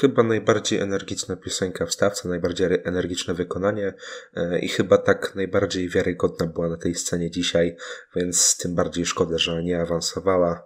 [0.00, 3.94] Chyba najbardziej energiczna piosenka w stawce, najbardziej energiczne wykonanie
[4.34, 7.76] e, i chyba tak najbardziej wiarygodna była na tej scenie dzisiaj,
[8.16, 10.64] więc tym bardziej szkoda, że nie awansowała.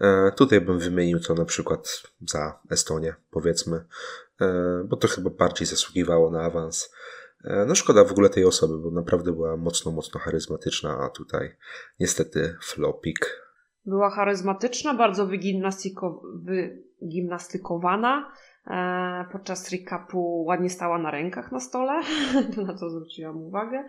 [0.00, 3.84] E, tutaj bym wymienił to na przykład za Estonię, powiedzmy,
[4.40, 6.94] e, bo to chyba bardziej zasługiwało na awans.
[7.44, 11.56] E, no szkoda w ogóle tej osoby, bo naprawdę była mocno, mocno charyzmatyczna, a tutaj
[12.00, 13.44] niestety flopik.
[13.86, 16.22] Była charyzmatyczna, bardzo wygimnastyko,
[17.02, 18.32] wygimnastykowana.
[19.32, 22.00] Podczas recapu ładnie stała na rękach na stole,
[22.66, 23.84] na to zwróciłam uwagę.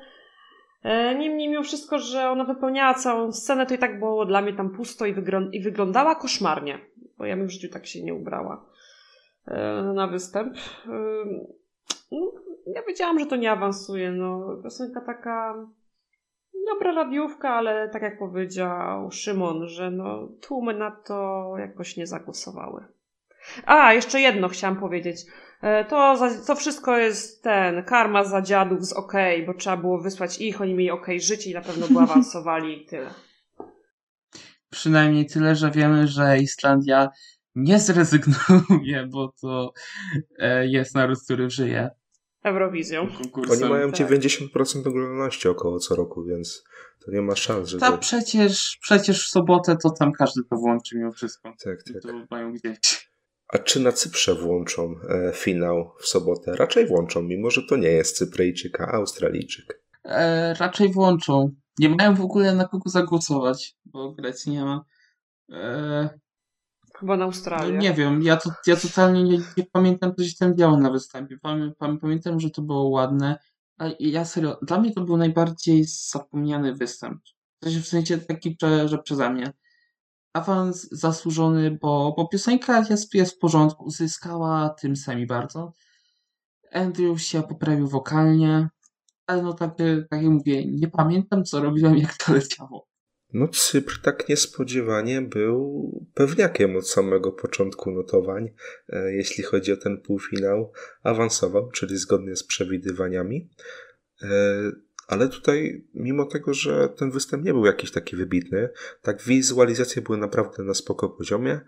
[0.85, 4.53] E, niemniej mimo wszystko, że ona wypełniała całą scenę, to i tak było dla mnie
[4.53, 5.15] tam pusto i,
[5.51, 6.79] i wyglądała koszmarnie,
[7.17, 8.65] bo ja bym w życiu tak się nie ubrała.
[9.95, 10.53] na występ.
[12.11, 12.31] No,
[12.67, 14.11] ja wiedziałam, że to nie awansuje.
[14.11, 15.67] No, piosenka taka
[16.65, 22.85] dobra radiówka, ale tak jak powiedział Szymon, że no, tłumy na to jakoś nie zagłosowały.
[23.65, 25.17] A, jeszcze jedno chciałam powiedzieć.
[25.61, 29.13] E, to, to wszystko jest ten, karma za dziadów z OK,
[29.45, 32.85] bo trzeba było wysłać ich, oni mieli OK życie i na pewno by awansowali i
[32.85, 33.09] tyle.
[34.69, 37.09] Przynajmniej tyle, że wiemy, że Islandia
[37.55, 39.73] nie zrezygnuje, bo to
[40.39, 41.89] e, jest naród, który żyje.
[42.43, 43.07] Eurowizją.
[43.51, 44.09] Oni mają tak.
[44.09, 46.63] 90% oglądalności około co roku, więc
[47.05, 47.77] to nie ma szans, że.
[47.77, 47.97] Ta to...
[47.97, 51.53] przecież, przecież w sobotę to tam każdy to włączy mimo wszystko.
[51.63, 52.01] Tak, tak.
[52.01, 53.09] To mają gdzieś.
[53.47, 56.55] A czy na Cyprze włączą e, finał w sobotę?
[56.55, 59.81] Raczej włączą, mimo że to nie jest Cypryjczyk, a Australijczyk.
[60.03, 61.51] E, raczej włączą.
[61.79, 64.85] Nie mają w ogóle na kogo zagłosować, bo Grecji nie ma.
[65.51, 66.19] E,
[66.99, 67.73] Chyba na Australię.
[67.73, 70.91] No nie wiem, ja, to, ja totalnie nie, nie pamiętam, co się tam działo na
[70.91, 71.37] występie.
[72.01, 73.37] Pamiętam, że to było ładne,
[73.77, 77.21] ale ja serio, dla mnie to był najbardziej zapomniany występ.
[77.61, 79.53] W sensie taki, że, że przeze mnie
[80.35, 85.73] awans zasłużony, bo, bo piosenka jest, jest w porządku, zyskała tym sami bardzo.
[86.71, 88.69] Andrew się poprawił wokalnie,
[89.27, 89.77] ale no tak,
[90.09, 92.87] tak jak mówię, nie pamiętam co robiłem, jak to leciało.
[93.33, 98.49] No Cypr tak niespodziewanie był pewniakiem od samego początku notowań,
[98.89, 100.71] e, jeśli chodzi o ten półfinał.
[101.03, 103.49] Awansował, czyli zgodnie z przewidywaniami.
[105.07, 108.69] Ale tutaj, mimo tego, że ten występ nie był jakiś taki wybitny,
[109.01, 111.59] tak wizualizacje były naprawdę na spoko poziomie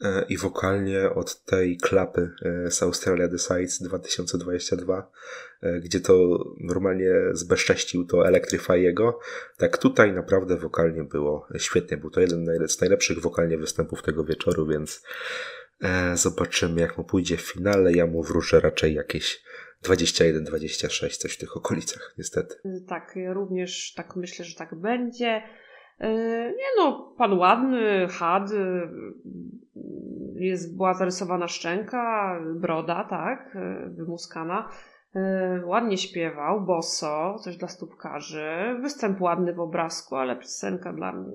[0.00, 5.10] e, i wokalnie od tej klapy e, z Australia Decides 2022,
[5.62, 9.12] e, gdzie to normalnie zbezcześcił to Electrify'ego,
[9.56, 11.96] tak tutaj naprawdę wokalnie było świetnie.
[11.96, 15.02] Był to jeden z najlepszych wokalnie występów tego wieczoru, więc
[16.14, 17.92] zobaczymy jak mu pójdzie w finale.
[17.92, 19.42] Ja mu wróżę raczej jakieś
[19.82, 22.54] 21-26, coś w tych okolicach, niestety.
[22.88, 25.42] Tak, również tak myślę, że tak będzie.
[25.98, 26.10] E,
[26.50, 28.50] nie no, pan ładny, had,
[30.34, 34.68] jest, była zarysowana szczęka, broda, tak, wymuskana.
[35.64, 38.76] Ładnie śpiewał, boso, coś dla stópkarzy.
[38.80, 41.32] Występ ładny w obrazku, ale piosenka dla mnie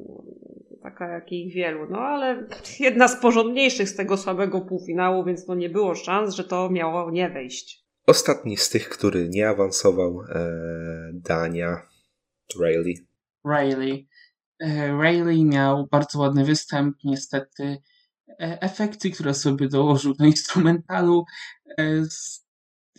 [0.84, 1.88] taka jak ich wielu.
[1.90, 2.48] No ale
[2.80, 7.12] jedna z porządniejszych z tego słabego półfinału, więc no nie było szans, że to miało
[7.12, 7.87] nie wejść.
[8.08, 10.50] Ostatni z tych, który nie awansował, e,
[11.14, 11.82] Dania,
[12.60, 13.00] Rayleigh.
[13.46, 14.08] Rayleigh.
[14.60, 16.98] E, Rayleigh miał bardzo ładny występ.
[17.04, 17.78] Niestety
[18.30, 21.26] e, efekty, które sobie dołożył do instrumentalu
[21.78, 22.04] e,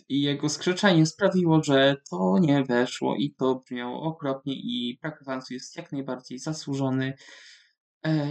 [0.09, 5.53] i jego skrzeczenie sprawiło, że to nie weszło i to brzmiało okropnie i brak awansu
[5.53, 7.13] jest jak najbardziej zasłużony.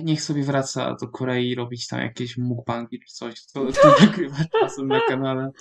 [0.03, 4.89] Niech sobie wraca do Korei robić tam jakieś mukbangi czy coś, co, co nagrywa czasem
[4.89, 5.53] na kanale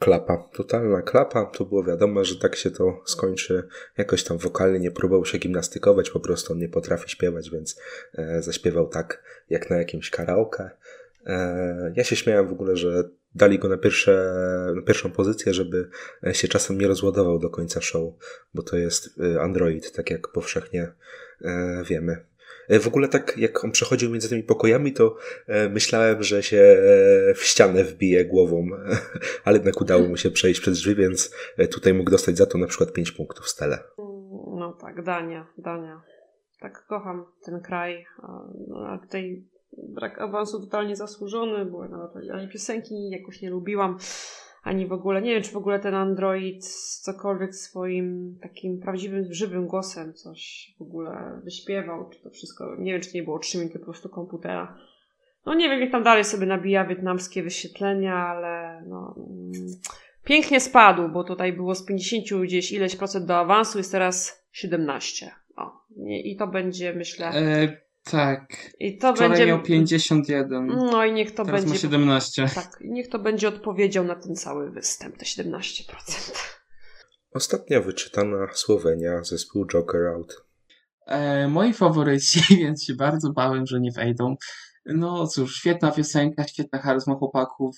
[0.00, 1.46] klapa, totalna klapa.
[1.46, 3.68] To było wiadomo, że tak się to skończy.
[3.98, 7.80] Jakoś tam wokalnie nie próbował się gimnastykować, po prostu on nie potrafi śpiewać, więc
[8.14, 10.70] e, zaśpiewał tak jak na jakimś karaoke.
[11.26, 14.34] E, ja się śmiałem w ogóle, że dali go na, pierwsze,
[14.76, 15.88] na pierwszą pozycję, żeby
[16.32, 18.14] się czasem nie rozładował do końca show,
[18.54, 20.92] bo to jest e, Android, tak jak powszechnie
[21.42, 22.29] e, wiemy.
[22.70, 26.56] E, w ogóle tak jak on przechodził między tymi pokojami, to e, myślałem, że się
[26.56, 28.66] e, w ścianę wbije głową,
[29.44, 31.34] ale jednak udało mu się przejść przez drzwi, więc
[31.70, 33.78] tutaj mógł dostać za to na przykład 5 punktów z tele.
[34.58, 36.02] No tak, Dania, Dania.
[36.60, 38.06] Tak kocham ten kraj.
[38.68, 39.44] No, a tutaj
[39.88, 41.84] brak awansu totalnie zasłużony, bo
[42.22, 43.98] ja piosenki jakoś nie lubiłam
[44.62, 46.66] ani w ogóle, nie wiem, czy w ogóle ten Android
[47.02, 53.00] cokolwiek swoim takim prawdziwym, żywym głosem coś w ogóle wyśpiewał, czy to wszystko, nie wiem,
[53.00, 54.78] czy nie było 3 minuty po prostu komputera.
[55.46, 59.14] No nie wiem, jak tam dalej sobie nabija wietnamskie wyświetlenia, ale no...
[59.18, 59.52] Mm,
[60.24, 65.30] pięknie spadł, bo tutaj było z 50 gdzieś ileś procent do awansu, jest teraz 17.
[65.56, 65.72] O,
[66.06, 67.26] i to będzie, myślę...
[67.28, 68.70] E tak.
[68.78, 69.46] I to Wczoraj będzie.
[69.46, 70.66] miał 51.
[70.66, 71.74] No i niech to Teraz będzie.
[71.74, 72.48] Ma 17.
[72.54, 76.32] Tak, niech to będzie odpowiedzią na ten cały występ, te 17%.
[77.34, 80.44] Ostatnia wyczytana Słowenia, zespół Joker Out.
[81.06, 84.36] E, moi faworyci, więc się bardzo bałem, że nie wejdą.
[84.86, 87.76] No cóż, świetna piosenka, świetna charyzma chłopaków.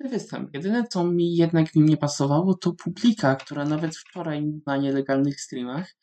[0.00, 0.54] Występ.
[0.54, 5.94] Jedyne, co mi jednak nie pasowało, to publika, która nawet wczoraj na nielegalnych streamach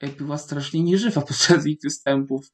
[0.00, 2.46] e, była strasznie nieżywa podczas ich występów.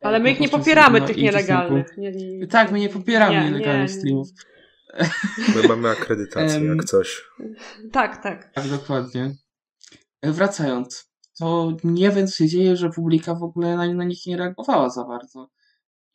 [0.00, 1.96] Ale my ich nie popieramy, tych nielegalnych.
[1.98, 4.28] Nie, nie, tak, my nie popieramy nie, nielegalnych streamów.
[5.56, 7.22] My mamy akredytację, jak coś.
[7.92, 8.52] Tak, tak.
[8.54, 9.34] Tak, dokładnie.
[10.22, 14.26] E, wracając, to nie wiem, co się dzieje, że publika w ogóle na, na nich
[14.26, 15.50] nie reagowała za bardzo.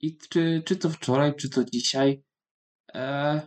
[0.01, 2.23] I czy, czy to wczoraj, czy to dzisiaj.
[2.95, 3.41] E,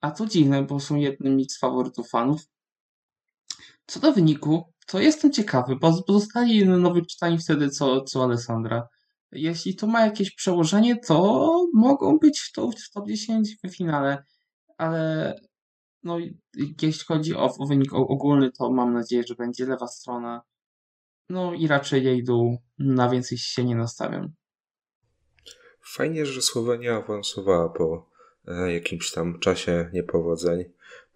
[0.00, 2.40] A to dziwne, bo są jednymi z faworytów fanów.
[3.86, 8.88] Co do wyniku, to jestem ciekawy, bo zostali nowy czytani wtedy co, co Alessandra.
[9.32, 14.24] Jeśli to ma jakieś przełożenie, to mogą być w top, w top 10 w finale,
[14.78, 15.34] ale
[16.02, 16.18] no,
[16.82, 20.42] jeśli chodzi o, o wynik ogólny, to mam nadzieję, że będzie lewa strona.
[21.28, 24.32] No i raczej jej dół, na więcej się nie nastawiam.
[25.80, 28.10] Fajnie, że Słowenia awansowała po
[28.48, 30.64] e, jakimś tam czasie niepowodzeń,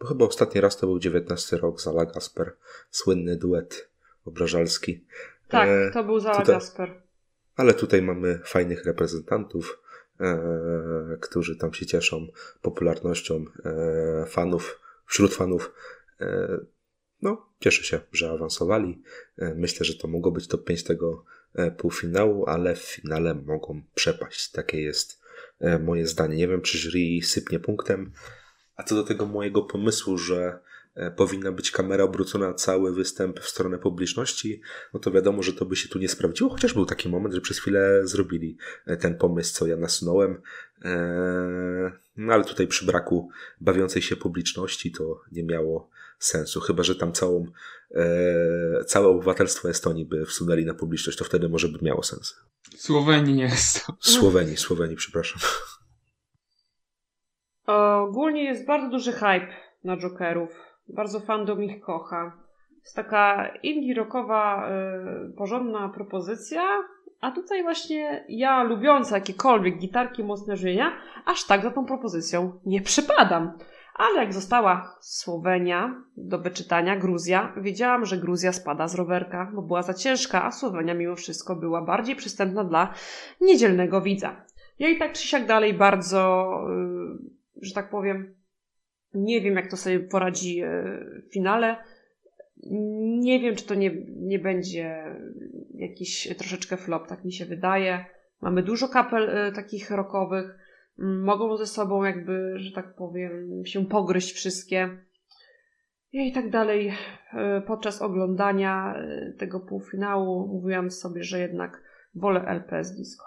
[0.01, 2.57] bo chyba ostatni raz to był 19 rok Zala Gasper,
[2.91, 3.91] słynny duet
[4.25, 5.05] obrażalski.
[5.49, 7.04] Tak, e, to był Zala tutaj, Gasper.
[7.57, 9.83] Ale tutaj mamy fajnych reprezentantów,
[10.21, 10.39] e,
[11.21, 12.27] którzy tam się cieszą
[12.63, 15.73] popularnością e, fanów, wśród fanów.
[16.21, 16.59] E,
[17.23, 19.03] no, cieszę się, że awansowali.
[19.39, 23.83] E, myślę, że to mogło być top 5 tego e, półfinału, ale w finale mogą
[23.95, 24.51] przepaść.
[24.51, 25.21] Takie jest
[25.61, 26.37] e, moje zdanie.
[26.37, 28.13] Nie wiem, czy jury sypnie punktem.
[28.77, 30.59] A co do tego mojego pomysłu, że
[31.17, 34.61] powinna być kamera obrócona cały występ w stronę publiczności,
[34.95, 37.41] no to wiadomo, że to by się tu nie sprawdziło, chociaż był taki moment, że
[37.41, 38.57] przez chwilę zrobili
[39.01, 40.43] ten pomysł, co ja nasunąłem.
[42.17, 43.29] No ale tutaj przy braku
[43.61, 46.61] bawiącej się publiczności to nie miało sensu.
[46.61, 47.47] Chyba, że tam całą,
[47.95, 52.37] e, całe obywatelstwo Estonii by wsunęli na publiczność, to wtedy może by miało sens.
[52.77, 53.87] Słowenii nie jest.
[54.01, 55.41] Słowenii, Słowenii, przepraszam.
[57.67, 59.49] Ogólnie jest bardzo duży hype
[59.85, 60.74] na Jokerów.
[60.89, 62.33] Bardzo fandom ich kocha.
[62.83, 64.69] Jest taka indie rockowa,
[65.29, 66.63] y, porządna propozycja,
[67.21, 70.93] a tutaj właśnie ja, lubiąca jakiekolwiek gitarki, mocne żyjenia,
[71.27, 73.59] aż tak za tą propozycją nie przypadam.
[73.95, 79.83] Ale jak została Słowenia do wyczytania, Gruzja, wiedziałam, że Gruzja spada z rowerka, bo była
[79.83, 82.95] za ciężka, a Słowenia mimo wszystko była bardziej przystępna dla
[83.41, 84.45] niedzielnego widza.
[84.79, 86.51] Ja i tak czy siak dalej bardzo,
[87.63, 88.35] y, że tak powiem,
[89.15, 90.67] nie wiem jak to sobie poradzi y,
[91.29, 91.77] w finale.
[93.19, 95.05] Nie wiem, czy to nie, nie będzie
[95.75, 98.05] jakiś troszeczkę flop, tak mi się wydaje.
[98.41, 100.59] Mamy dużo kapel y, takich rockowych
[100.99, 104.99] mogą ze sobą jakby, że tak powiem, się pogryźć wszystkie.
[106.13, 106.95] I tak dalej.
[107.33, 111.83] E, podczas oglądania e, tego półfinału mówiłam sobie, że jednak
[112.15, 113.25] wolę LPS Disco.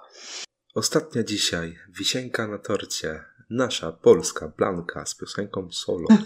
[0.76, 3.19] Ostatnia dzisiaj, wisienka na torcie.
[3.49, 6.07] Nasza polska Blanka z piosenką solo.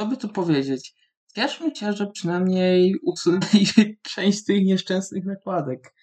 [0.00, 0.94] Co by tu powiedzieć?
[1.34, 3.66] Cieszmy się, że przynajmniej usunęli
[4.14, 5.94] część tych nieszczęsnych nakładek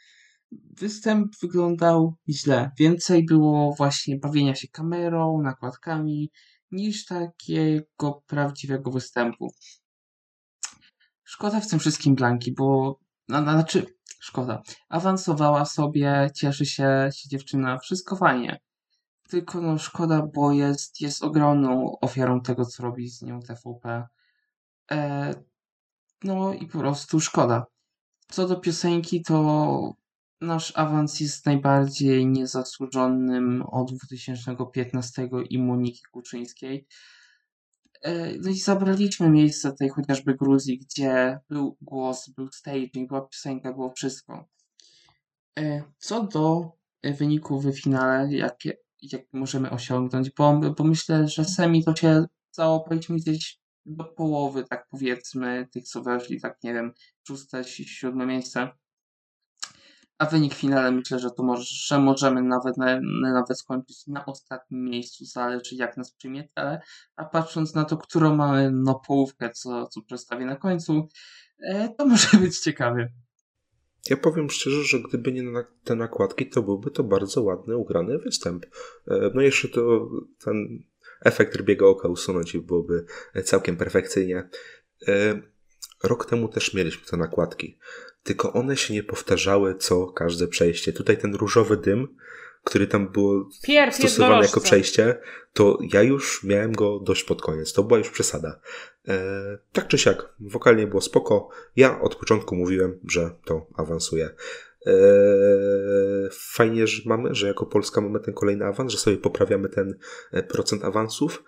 [0.51, 2.71] występ wyglądał źle.
[2.79, 6.31] Więcej było właśnie bawienia się kamerą, nakładkami,
[6.71, 9.53] niż takiego prawdziwego występu.
[11.23, 13.94] Szkoda w tym wszystkim Blanki, bo no, no, znaczy,
[14.25, 14.61] szkoda.
[14.89, 18.59] Awansowała sobie, cieszy się, się dziewczyna, wszystko fajnie.
[19.29, 24.07] Tylko no szkoda, bo jest, jest ogromną ofiarą tego, co robi z nią TVP.
[24.91, 25.33] E,
[26.23, 27.65] no i po prostu szkoda.
[28.27, 29.93] Co do piosenki, to
[30.41, 36.87] nasz awans jest najbardziej niezasłużonym od 2015 i Moniki Kuczyńskiej.
[38.05, 43.73] E, no i zabraliśmy miejsce tej chociażby Gruzji, gdzie był głos, był staging, była piosenka,
[43.73, 44.47] było wszystko.
[45.59, 46.71] E, co do
[47.03, 52.79] wyników w finale, jakie jak możemy osiągnąć, bo, bo myślę, że semi to się cało
[52.79, 56.93] powiedzmy gdzieś do połowy, tak powiedzmy, tych co weszli, tak nie wiem,
[57.27, 58.69] szóste, siódme miejsce
[60.17, 62.75] a wynik finale myślę, że to może, że możemy nawet,
[63.21, 66.81] nawet skończyć na ostatnim miejscu, zależy jak nas przyjmie tele,
[67.15, 71.07] a patrząc na to, którą mamy no połówkę, co, co przedstawię na końcu,
[71.59, 73.13] e, to może być ciekawie.
[74.09, 75.43] Ja powiem szczerze, że gdyby nie
[75.83, 78.65] te nakładki, to byłby to bardzo ładny, ugrany występ.
[79.07, 80.09] E, no jeszcze to
[80.43, 80.83] ten
[81.21, 83.05] efekt rybiego oka usunąć i byłoby
[83.43, 84.49] całkiem perfekcyjnie.
[86.03, 87.77] Rok temu też mieliśmy te nakładki
[88.25, 90.93] tylko one się nie powtarzały co każde przejście.
[90.93, 92.07] Tutaj ten różowy dym,
[92.63, 95.17] który tam było Pierw stosowany jako przejście,
[95.53, 97.73] to ja już miałem go dość pod koniec.
[97.73, 98.59] To była już przesada.
[99.07, 101.49] E, tak czy siak, wokalnie było spoko.
[101.75, 104.29] Ja od początku mówiłem, że to awansuje.
[104.87, 104.93] E,
[106.31, 109.99] fajnie, że mamy, że jako Polska mamy ten kolejny awans, że sobie poprawiamy ten
[110.31, 111.43] e, procent awansów,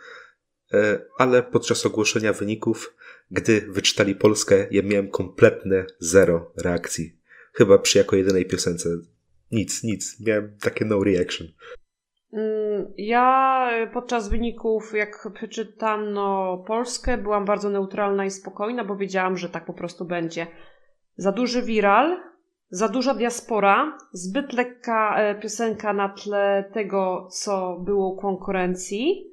[1.18, 2.96] ale podczas ogłoszenia wyników
[3.32, 7.20] gdy wyczytali Polskę, ja miałem kompletne zero reakcji.
[7.54, 8.90] Chyba przy jako jedynej piosence.
[9.52, 10.26] Nic, nic.
[10.28, 11.48] Miałem takie no reaction.
[12.34, 19.50] Mm, ja podczas wyników, jak przeczytano Polskę, byłam bardzo neutralna i spokojna, bo wiedziałam, że
[19.50, 20.48] tak po prostu będzie.
[21.18, 22.18] Za duży viral
[22.70, 29.32] za duża diaspora, zbyt lekka e, piosenka na tle tego, co było konkurencji.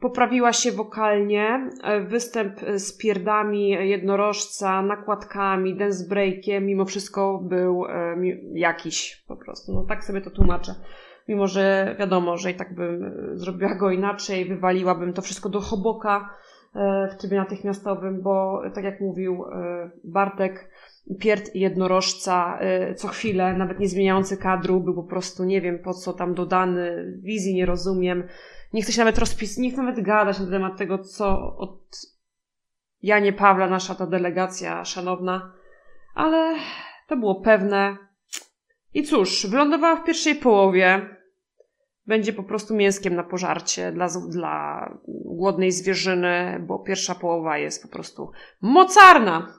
[0.00, 8.16] Poprawiła się wokalnie, e, występ z pierdami jednorożca, nakładkami, dance breakiem, mimo wszystko był e,
[8.52, 9.72] jakiś po prostu.
[9.72, 10.74] No tak sobie to tłumaczę.
[11.28, 16.30] Mimo, że wiadomo, że i tak bym zrobiła go inaczej, wywaliłabym to wszystko do choboka
[17.10, 19.44] w trybie natychmiastowym, bo tak jak mówił
[20.04, 20.70] Bartek,
[21.20, 22.58] pierd jednorożca
[22.96, 27.12] co chwilę, nawet nie zmieniający kadru, był po prostu nie wiem po co tam dodany,
[27.22, 28.24] wizji nie rozumiem.
[28.74, 31.96] Nie chcę się nawet rozpisać, nie chcę nawet gadać na temat tego, co od
[33.02, 35.52] Janie Pawla, nasza ta delegacja szanowna,
[36.14, 36.54] ale
[37.08, 37.96] to było pewne.
[38.94, 41.16] I cóż, wylądowała w pierwszej połowie.
[42.06, 47.88] Będzie po prostu mięskiem na pożarcie dla, dla głodnej zwierzyny, bo pierwsza połowa jest po
[47.88, 49.54] prostu mocarna.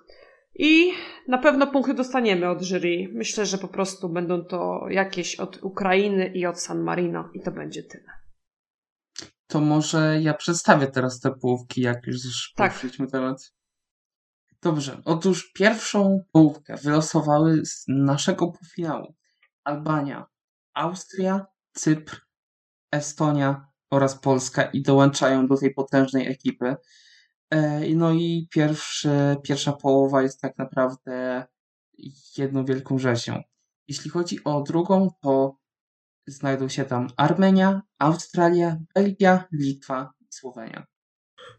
[0.55, 0.91] I
[1.27, 3.09] na pewno punkty dostaniemy od jury.
[3.13, 7.51] Myślę, że po prostu będą to jakieś od Ukrainy i od San Marino i to
[7.51, 8.24] będzie tyle.
[9.47, 12.71] To może ja przedstawię teraz te połówki, jak już tak.
[12.71, 13.53] poruszyliśmy temat.
[14.61, 15.01] Dobrze.
[15.05, 19.15] Otóż pierwszą połówkę wylosowały z naszego półfinału
[19.63, 20.25] Albania,
[20.73, 22.21] Austria, Cypr,
[22.91, 26.75] Estonia oraz Polska i dołączają do tej potężnej ekipy.
[27.49, 29.09] E, no i pierwszy,
[29.43, 31.45] pierwsza połowa jest tak naprawdę
[32.37, 33.41] jedną wielką rzezią.
[33.87, 35.57] Jeśli chodzi o drugą, to
[36.27, 40.85] znajdą się tam Armenia, Australia, Belgia, Litwa i Słowenia.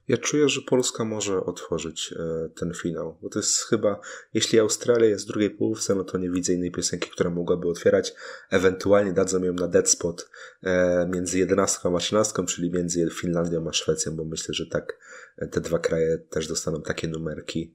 [0.09, 4.01] Ja czuję, że Polska może otworzyć e, ten finał, bo to jest chyba,
[4.35, 8.14] jeśli Australia jest w drugiej połówce, no to nie widzę innej piosenki, która mogłaby otwierać.
[8.51, 10.31] Ewentualnie dadzą ją na dead spot
[10.62, 14.99] e, między 11 a 13, czyli między Finlandią a Szwecją, bo myślę, że tak
[15.39, 17.75] e, te dwa kraje też dostaną takie numerki.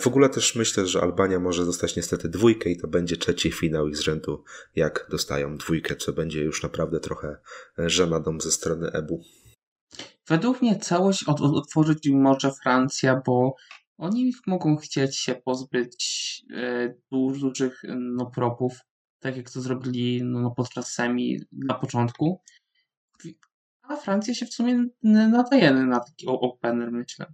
[0.00, 3.88] W ogóle też myślę, że Albania może dostać niestety dwójkę i to będzie trzeci finał
[3.88, 4.44] ich z rzędu,
[4.76, 7.36] jak dostają dwójkę, co będzie już naprawdę trochę
[7.78, 9.20] żenadą ze strony EBU.
[10.28, 13.54] Według mnie całość otworzyć może Francja, bo
[13.98, 15.96] oni mogą chcieć się pozbyć
[16.54, 18.78] e, dużych no, propów,
[19.18, 22.40] tak jak to zrobili no, no, podczas semi na początku.
[23.82, 27.26] A Francja się w sumie nadaje na taki opener, myślę.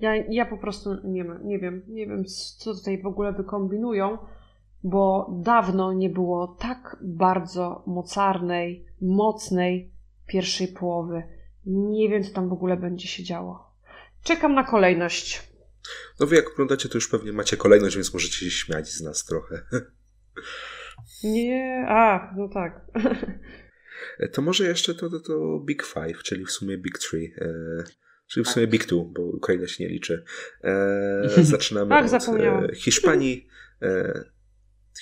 [0.00, 2.24] Ja, ja po prostu nie, nie wiem, nie wiem,
[2.58, 4.18] co tutaj w ogóle wykombinują,
[4.82, 9.92] bo dawno nie było tak bardzo mocarnej, mocnej
[10.26, 11.22] pierwszej połowy.
[11.66, 13.74] Nie wiem, co tam w ogóle będzie się działo.
[14.22, 15.54] Czekam na kolejność.
[16.20, 19.24] No wy jak oglądacie, to już pewnie macie kolejność, więc możecie się śmiać z nas
[19.24, 19.62] trochę.
[21.24, 22.80] Nie, a, no tak.
[24.32, 27.34] To może jeszcze to, to, to Big Five, czyli w sumie Big Three.
[28.26, 30.24] Czyli w sumie Big Two, bo Ukraina się nie liczy.
[30.64, 32.40] E, zaczynamy tak, od.
[32.70, 33.48] E, Hiszpanii.
[33.82, 34.24] E,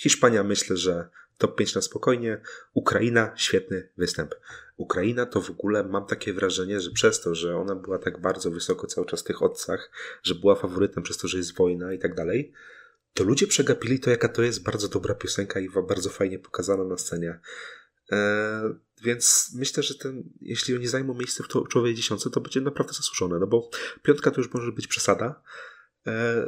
[0.01, 1.09] Hiszpania myślę, że
[1.39, 2.41] top 5 na spokojnie.
[2.75, 4.35] Ukraina, świetny występ.
[4.77, 8.51] Ukraina to w ogóle mam takie wrażenie, że przez to, że ona była tak bardzo
[8.51, 9.91] wysoko cały czas w tych odcach,
[10.23, 12.53] że była faworytem przez to, że jest wojna i tak dalej,
[13.15, 16.97] to ludzie przegapili to, jaka to jest bardzo dobra piosenka i bardzo fajnie pokazana na
[16.97, 17.41] scenie.
[18.13, 22.93] Eee, więc myślę, że ten, jeśli oni zajmą miejsce w czołowej dziesiątce, to będzie naprawdę
[22.93, 23.71] zasłużone, no bo
[24.03, 25.43] piątka to już może być przesada.
[26.07, 26.47] Eee,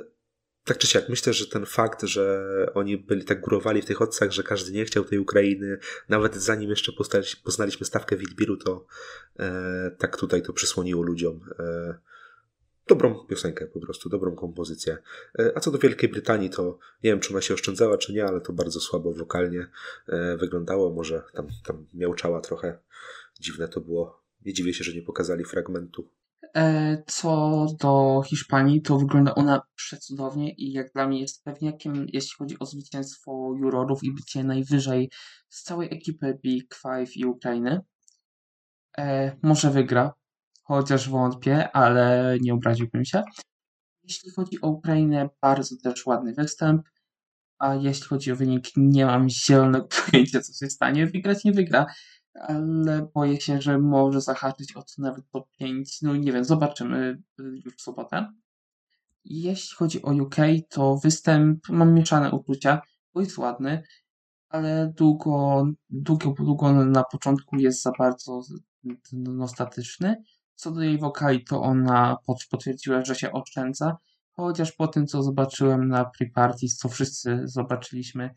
[0.64, 4.32] tak czy siak, myślę, że ten fakt, że oni byli tak górowali w tych odcach,
[4.32, 6.92] że każdy nie chciał tej Ukrainy, nawet zanim jeszcze
[7.44, 8.86] poznaliśmy stawkę Wilbiru, to
[9.38, 11.94] e, tak tutaj to przysłoniło ludziom e,
[12.88, 14.98] dobrą piosenkę po prostu, dobrą kompozycję.
[15.38, 18.24] E, a co do Wielkiej Brytanii, to nie wiem, czy ona się oszczędzała, czy nie,
[18.24, 19.66] ale to bardzo słabo wokalnie
[20.08, 20.90] e, wyglądało.
[20.90, 22.78] Może tam, tam miałczała trochę.
[23.40, 24.22] Dziwne to było.
[24.44, 26.08] Nie dziwię się, że nie pokazali fragmentu.
[26.56, 32.36] E, co do Hiszpanii, to wygląda ona przecudownie i jak dla mnie jest pewniakiem, jeśli
[32.38, 35.10] chodzi o zwycięstwo jurorów i bycie najwyżej
[35.48, 37.80] z całej ekipy Big Five i Ukrainy.
[39.42, 40.14] Może wygra,
[40.64, 43.22] chociaż wątpię, ale nie obraziłbym się.
[44.02, 46.88] Jeśli chodzi o Ukrainę, bardzo też ładny występ.
[47.58, 51.06] A jeśli chodzi o wynik, nie mam zielonego pojęcia, co się stanie.
[51.06, 51.86] Wygrać nie wygra,
[52.34, 56.02] ale boję się, że może zahaczyć o to nawet top 5.
[56.02, 58.32] No nie wiem, zobaczymy już w sobotę.
[59.24, 60.36] Jeśli chodzi o UK,
[60.68, 62.80] to występ, mam mieszane uczucia,
[63.14, 63.82] bo jest ładny,
[64.48, 68.40] ale długo, długo, długo na początku jest za bardzo
[69.12, 70.16] no, statyczny.
[70.54, 72.16] Co do jej wokali, to ona
[72.50, 73.96] potwierdziła, że się oszczędza,
[74.30, 78.30] chociaż po tym, co zobaczyłem na pre-parties, co wszyscy zobaczyliśmy,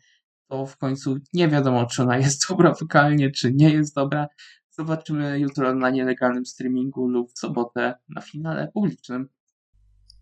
[0.48, 4.26] to w końcu nie wiadomo, czy ona jest dobra wokalnie, czy nie jest dobra.
[4.70, 9.28] Zobaczymy jutro na nielegalnym streamingu lub w sobotę na finale publicznym.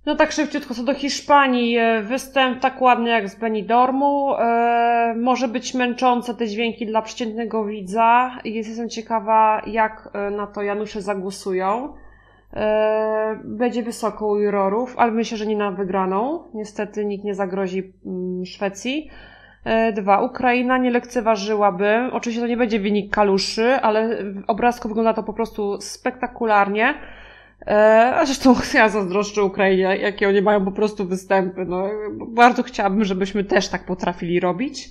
[0.07, 1.76] No tak szybciutko co do Hiszpanii.
[1.76, 4.34] E, występ tak ładny jak z Benidormu.
[4.34, 8.38] E, może być męczące te dźwięki dla przeciętnego widza.
[8.44, 11.94] Jestem ciekawa, jak e, na to Janusze zagłosują.
[13.44, 16.44] Będzie wysoko u jurorów, ale myślę, że nie na wygraną.
[16.54, 19.11] Niestety nikt nie zagrozi mm, Szwecji.
[19.94, 22.11] Dwa, Ukraina nie lekceważyłabym.
[22.12, 26.94] Oczywiście to nie będzie wynik kaluszy, ale w obrazku wygląda to po prostu spektakularnie.
[27.66, 31.64] E, a zresztą ja zazdroszczę Ukrainie, jakie oni mają po prostu występy.
[31.64, 31.88] No,
[32.28, 34.90] bardzo chciałabym, żebyśmy też tak potrafili robić.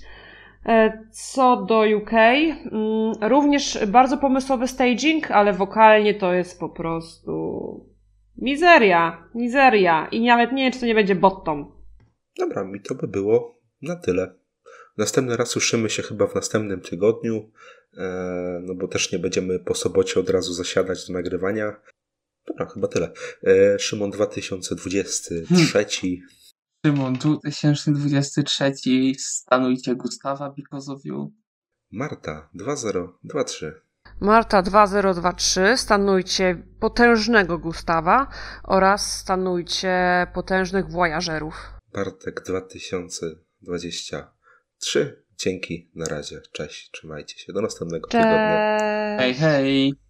[0.66, 7.40] E, co do UK, mm, również bardzo pomysłowy staging, ale wokalnie to jest po prostu
[8.36, 11.72] mizeria, mizeria i nawet nie wiem, czy to nie będzie bottom.
[12.38, 14.34] Dobra, mi to by było na tyle.
[14.96, 17.50] Następny raz słyszymy się chyba w następnym tygodniu,
[17.98, 21.76] e, no bo też nie będziemy po sobocie od razu zasiadać do nagrywania.
[22.58, 23.12] Dobra, chyba tyle.
[23.42, 25.44] E, Szymon 2023.
[25.48, 25.66] Hmm.
[26.86, 28.72] Szymon 2023.
[29.18, 31.32] Stanujcie Gustawa because of you.
[31.92, 33.80] Marta 2023.
[34.20, 38.26] Marta 2023, stanujcie potężnego Gustawa
[38.64, 41.54] oraz stanujcie potężnych wojażerów.
[41.94, 45.24] Bartek 2023.
[45.38, 46.40] Dzięki, na razie.
[46.52, 47.52] Cześć, trzymajcie się.
[47.52, 48.24] Do następnego Cześć.
[48.24, 48.78] tygodnia.
[49.18, 50.05] Hej, hej.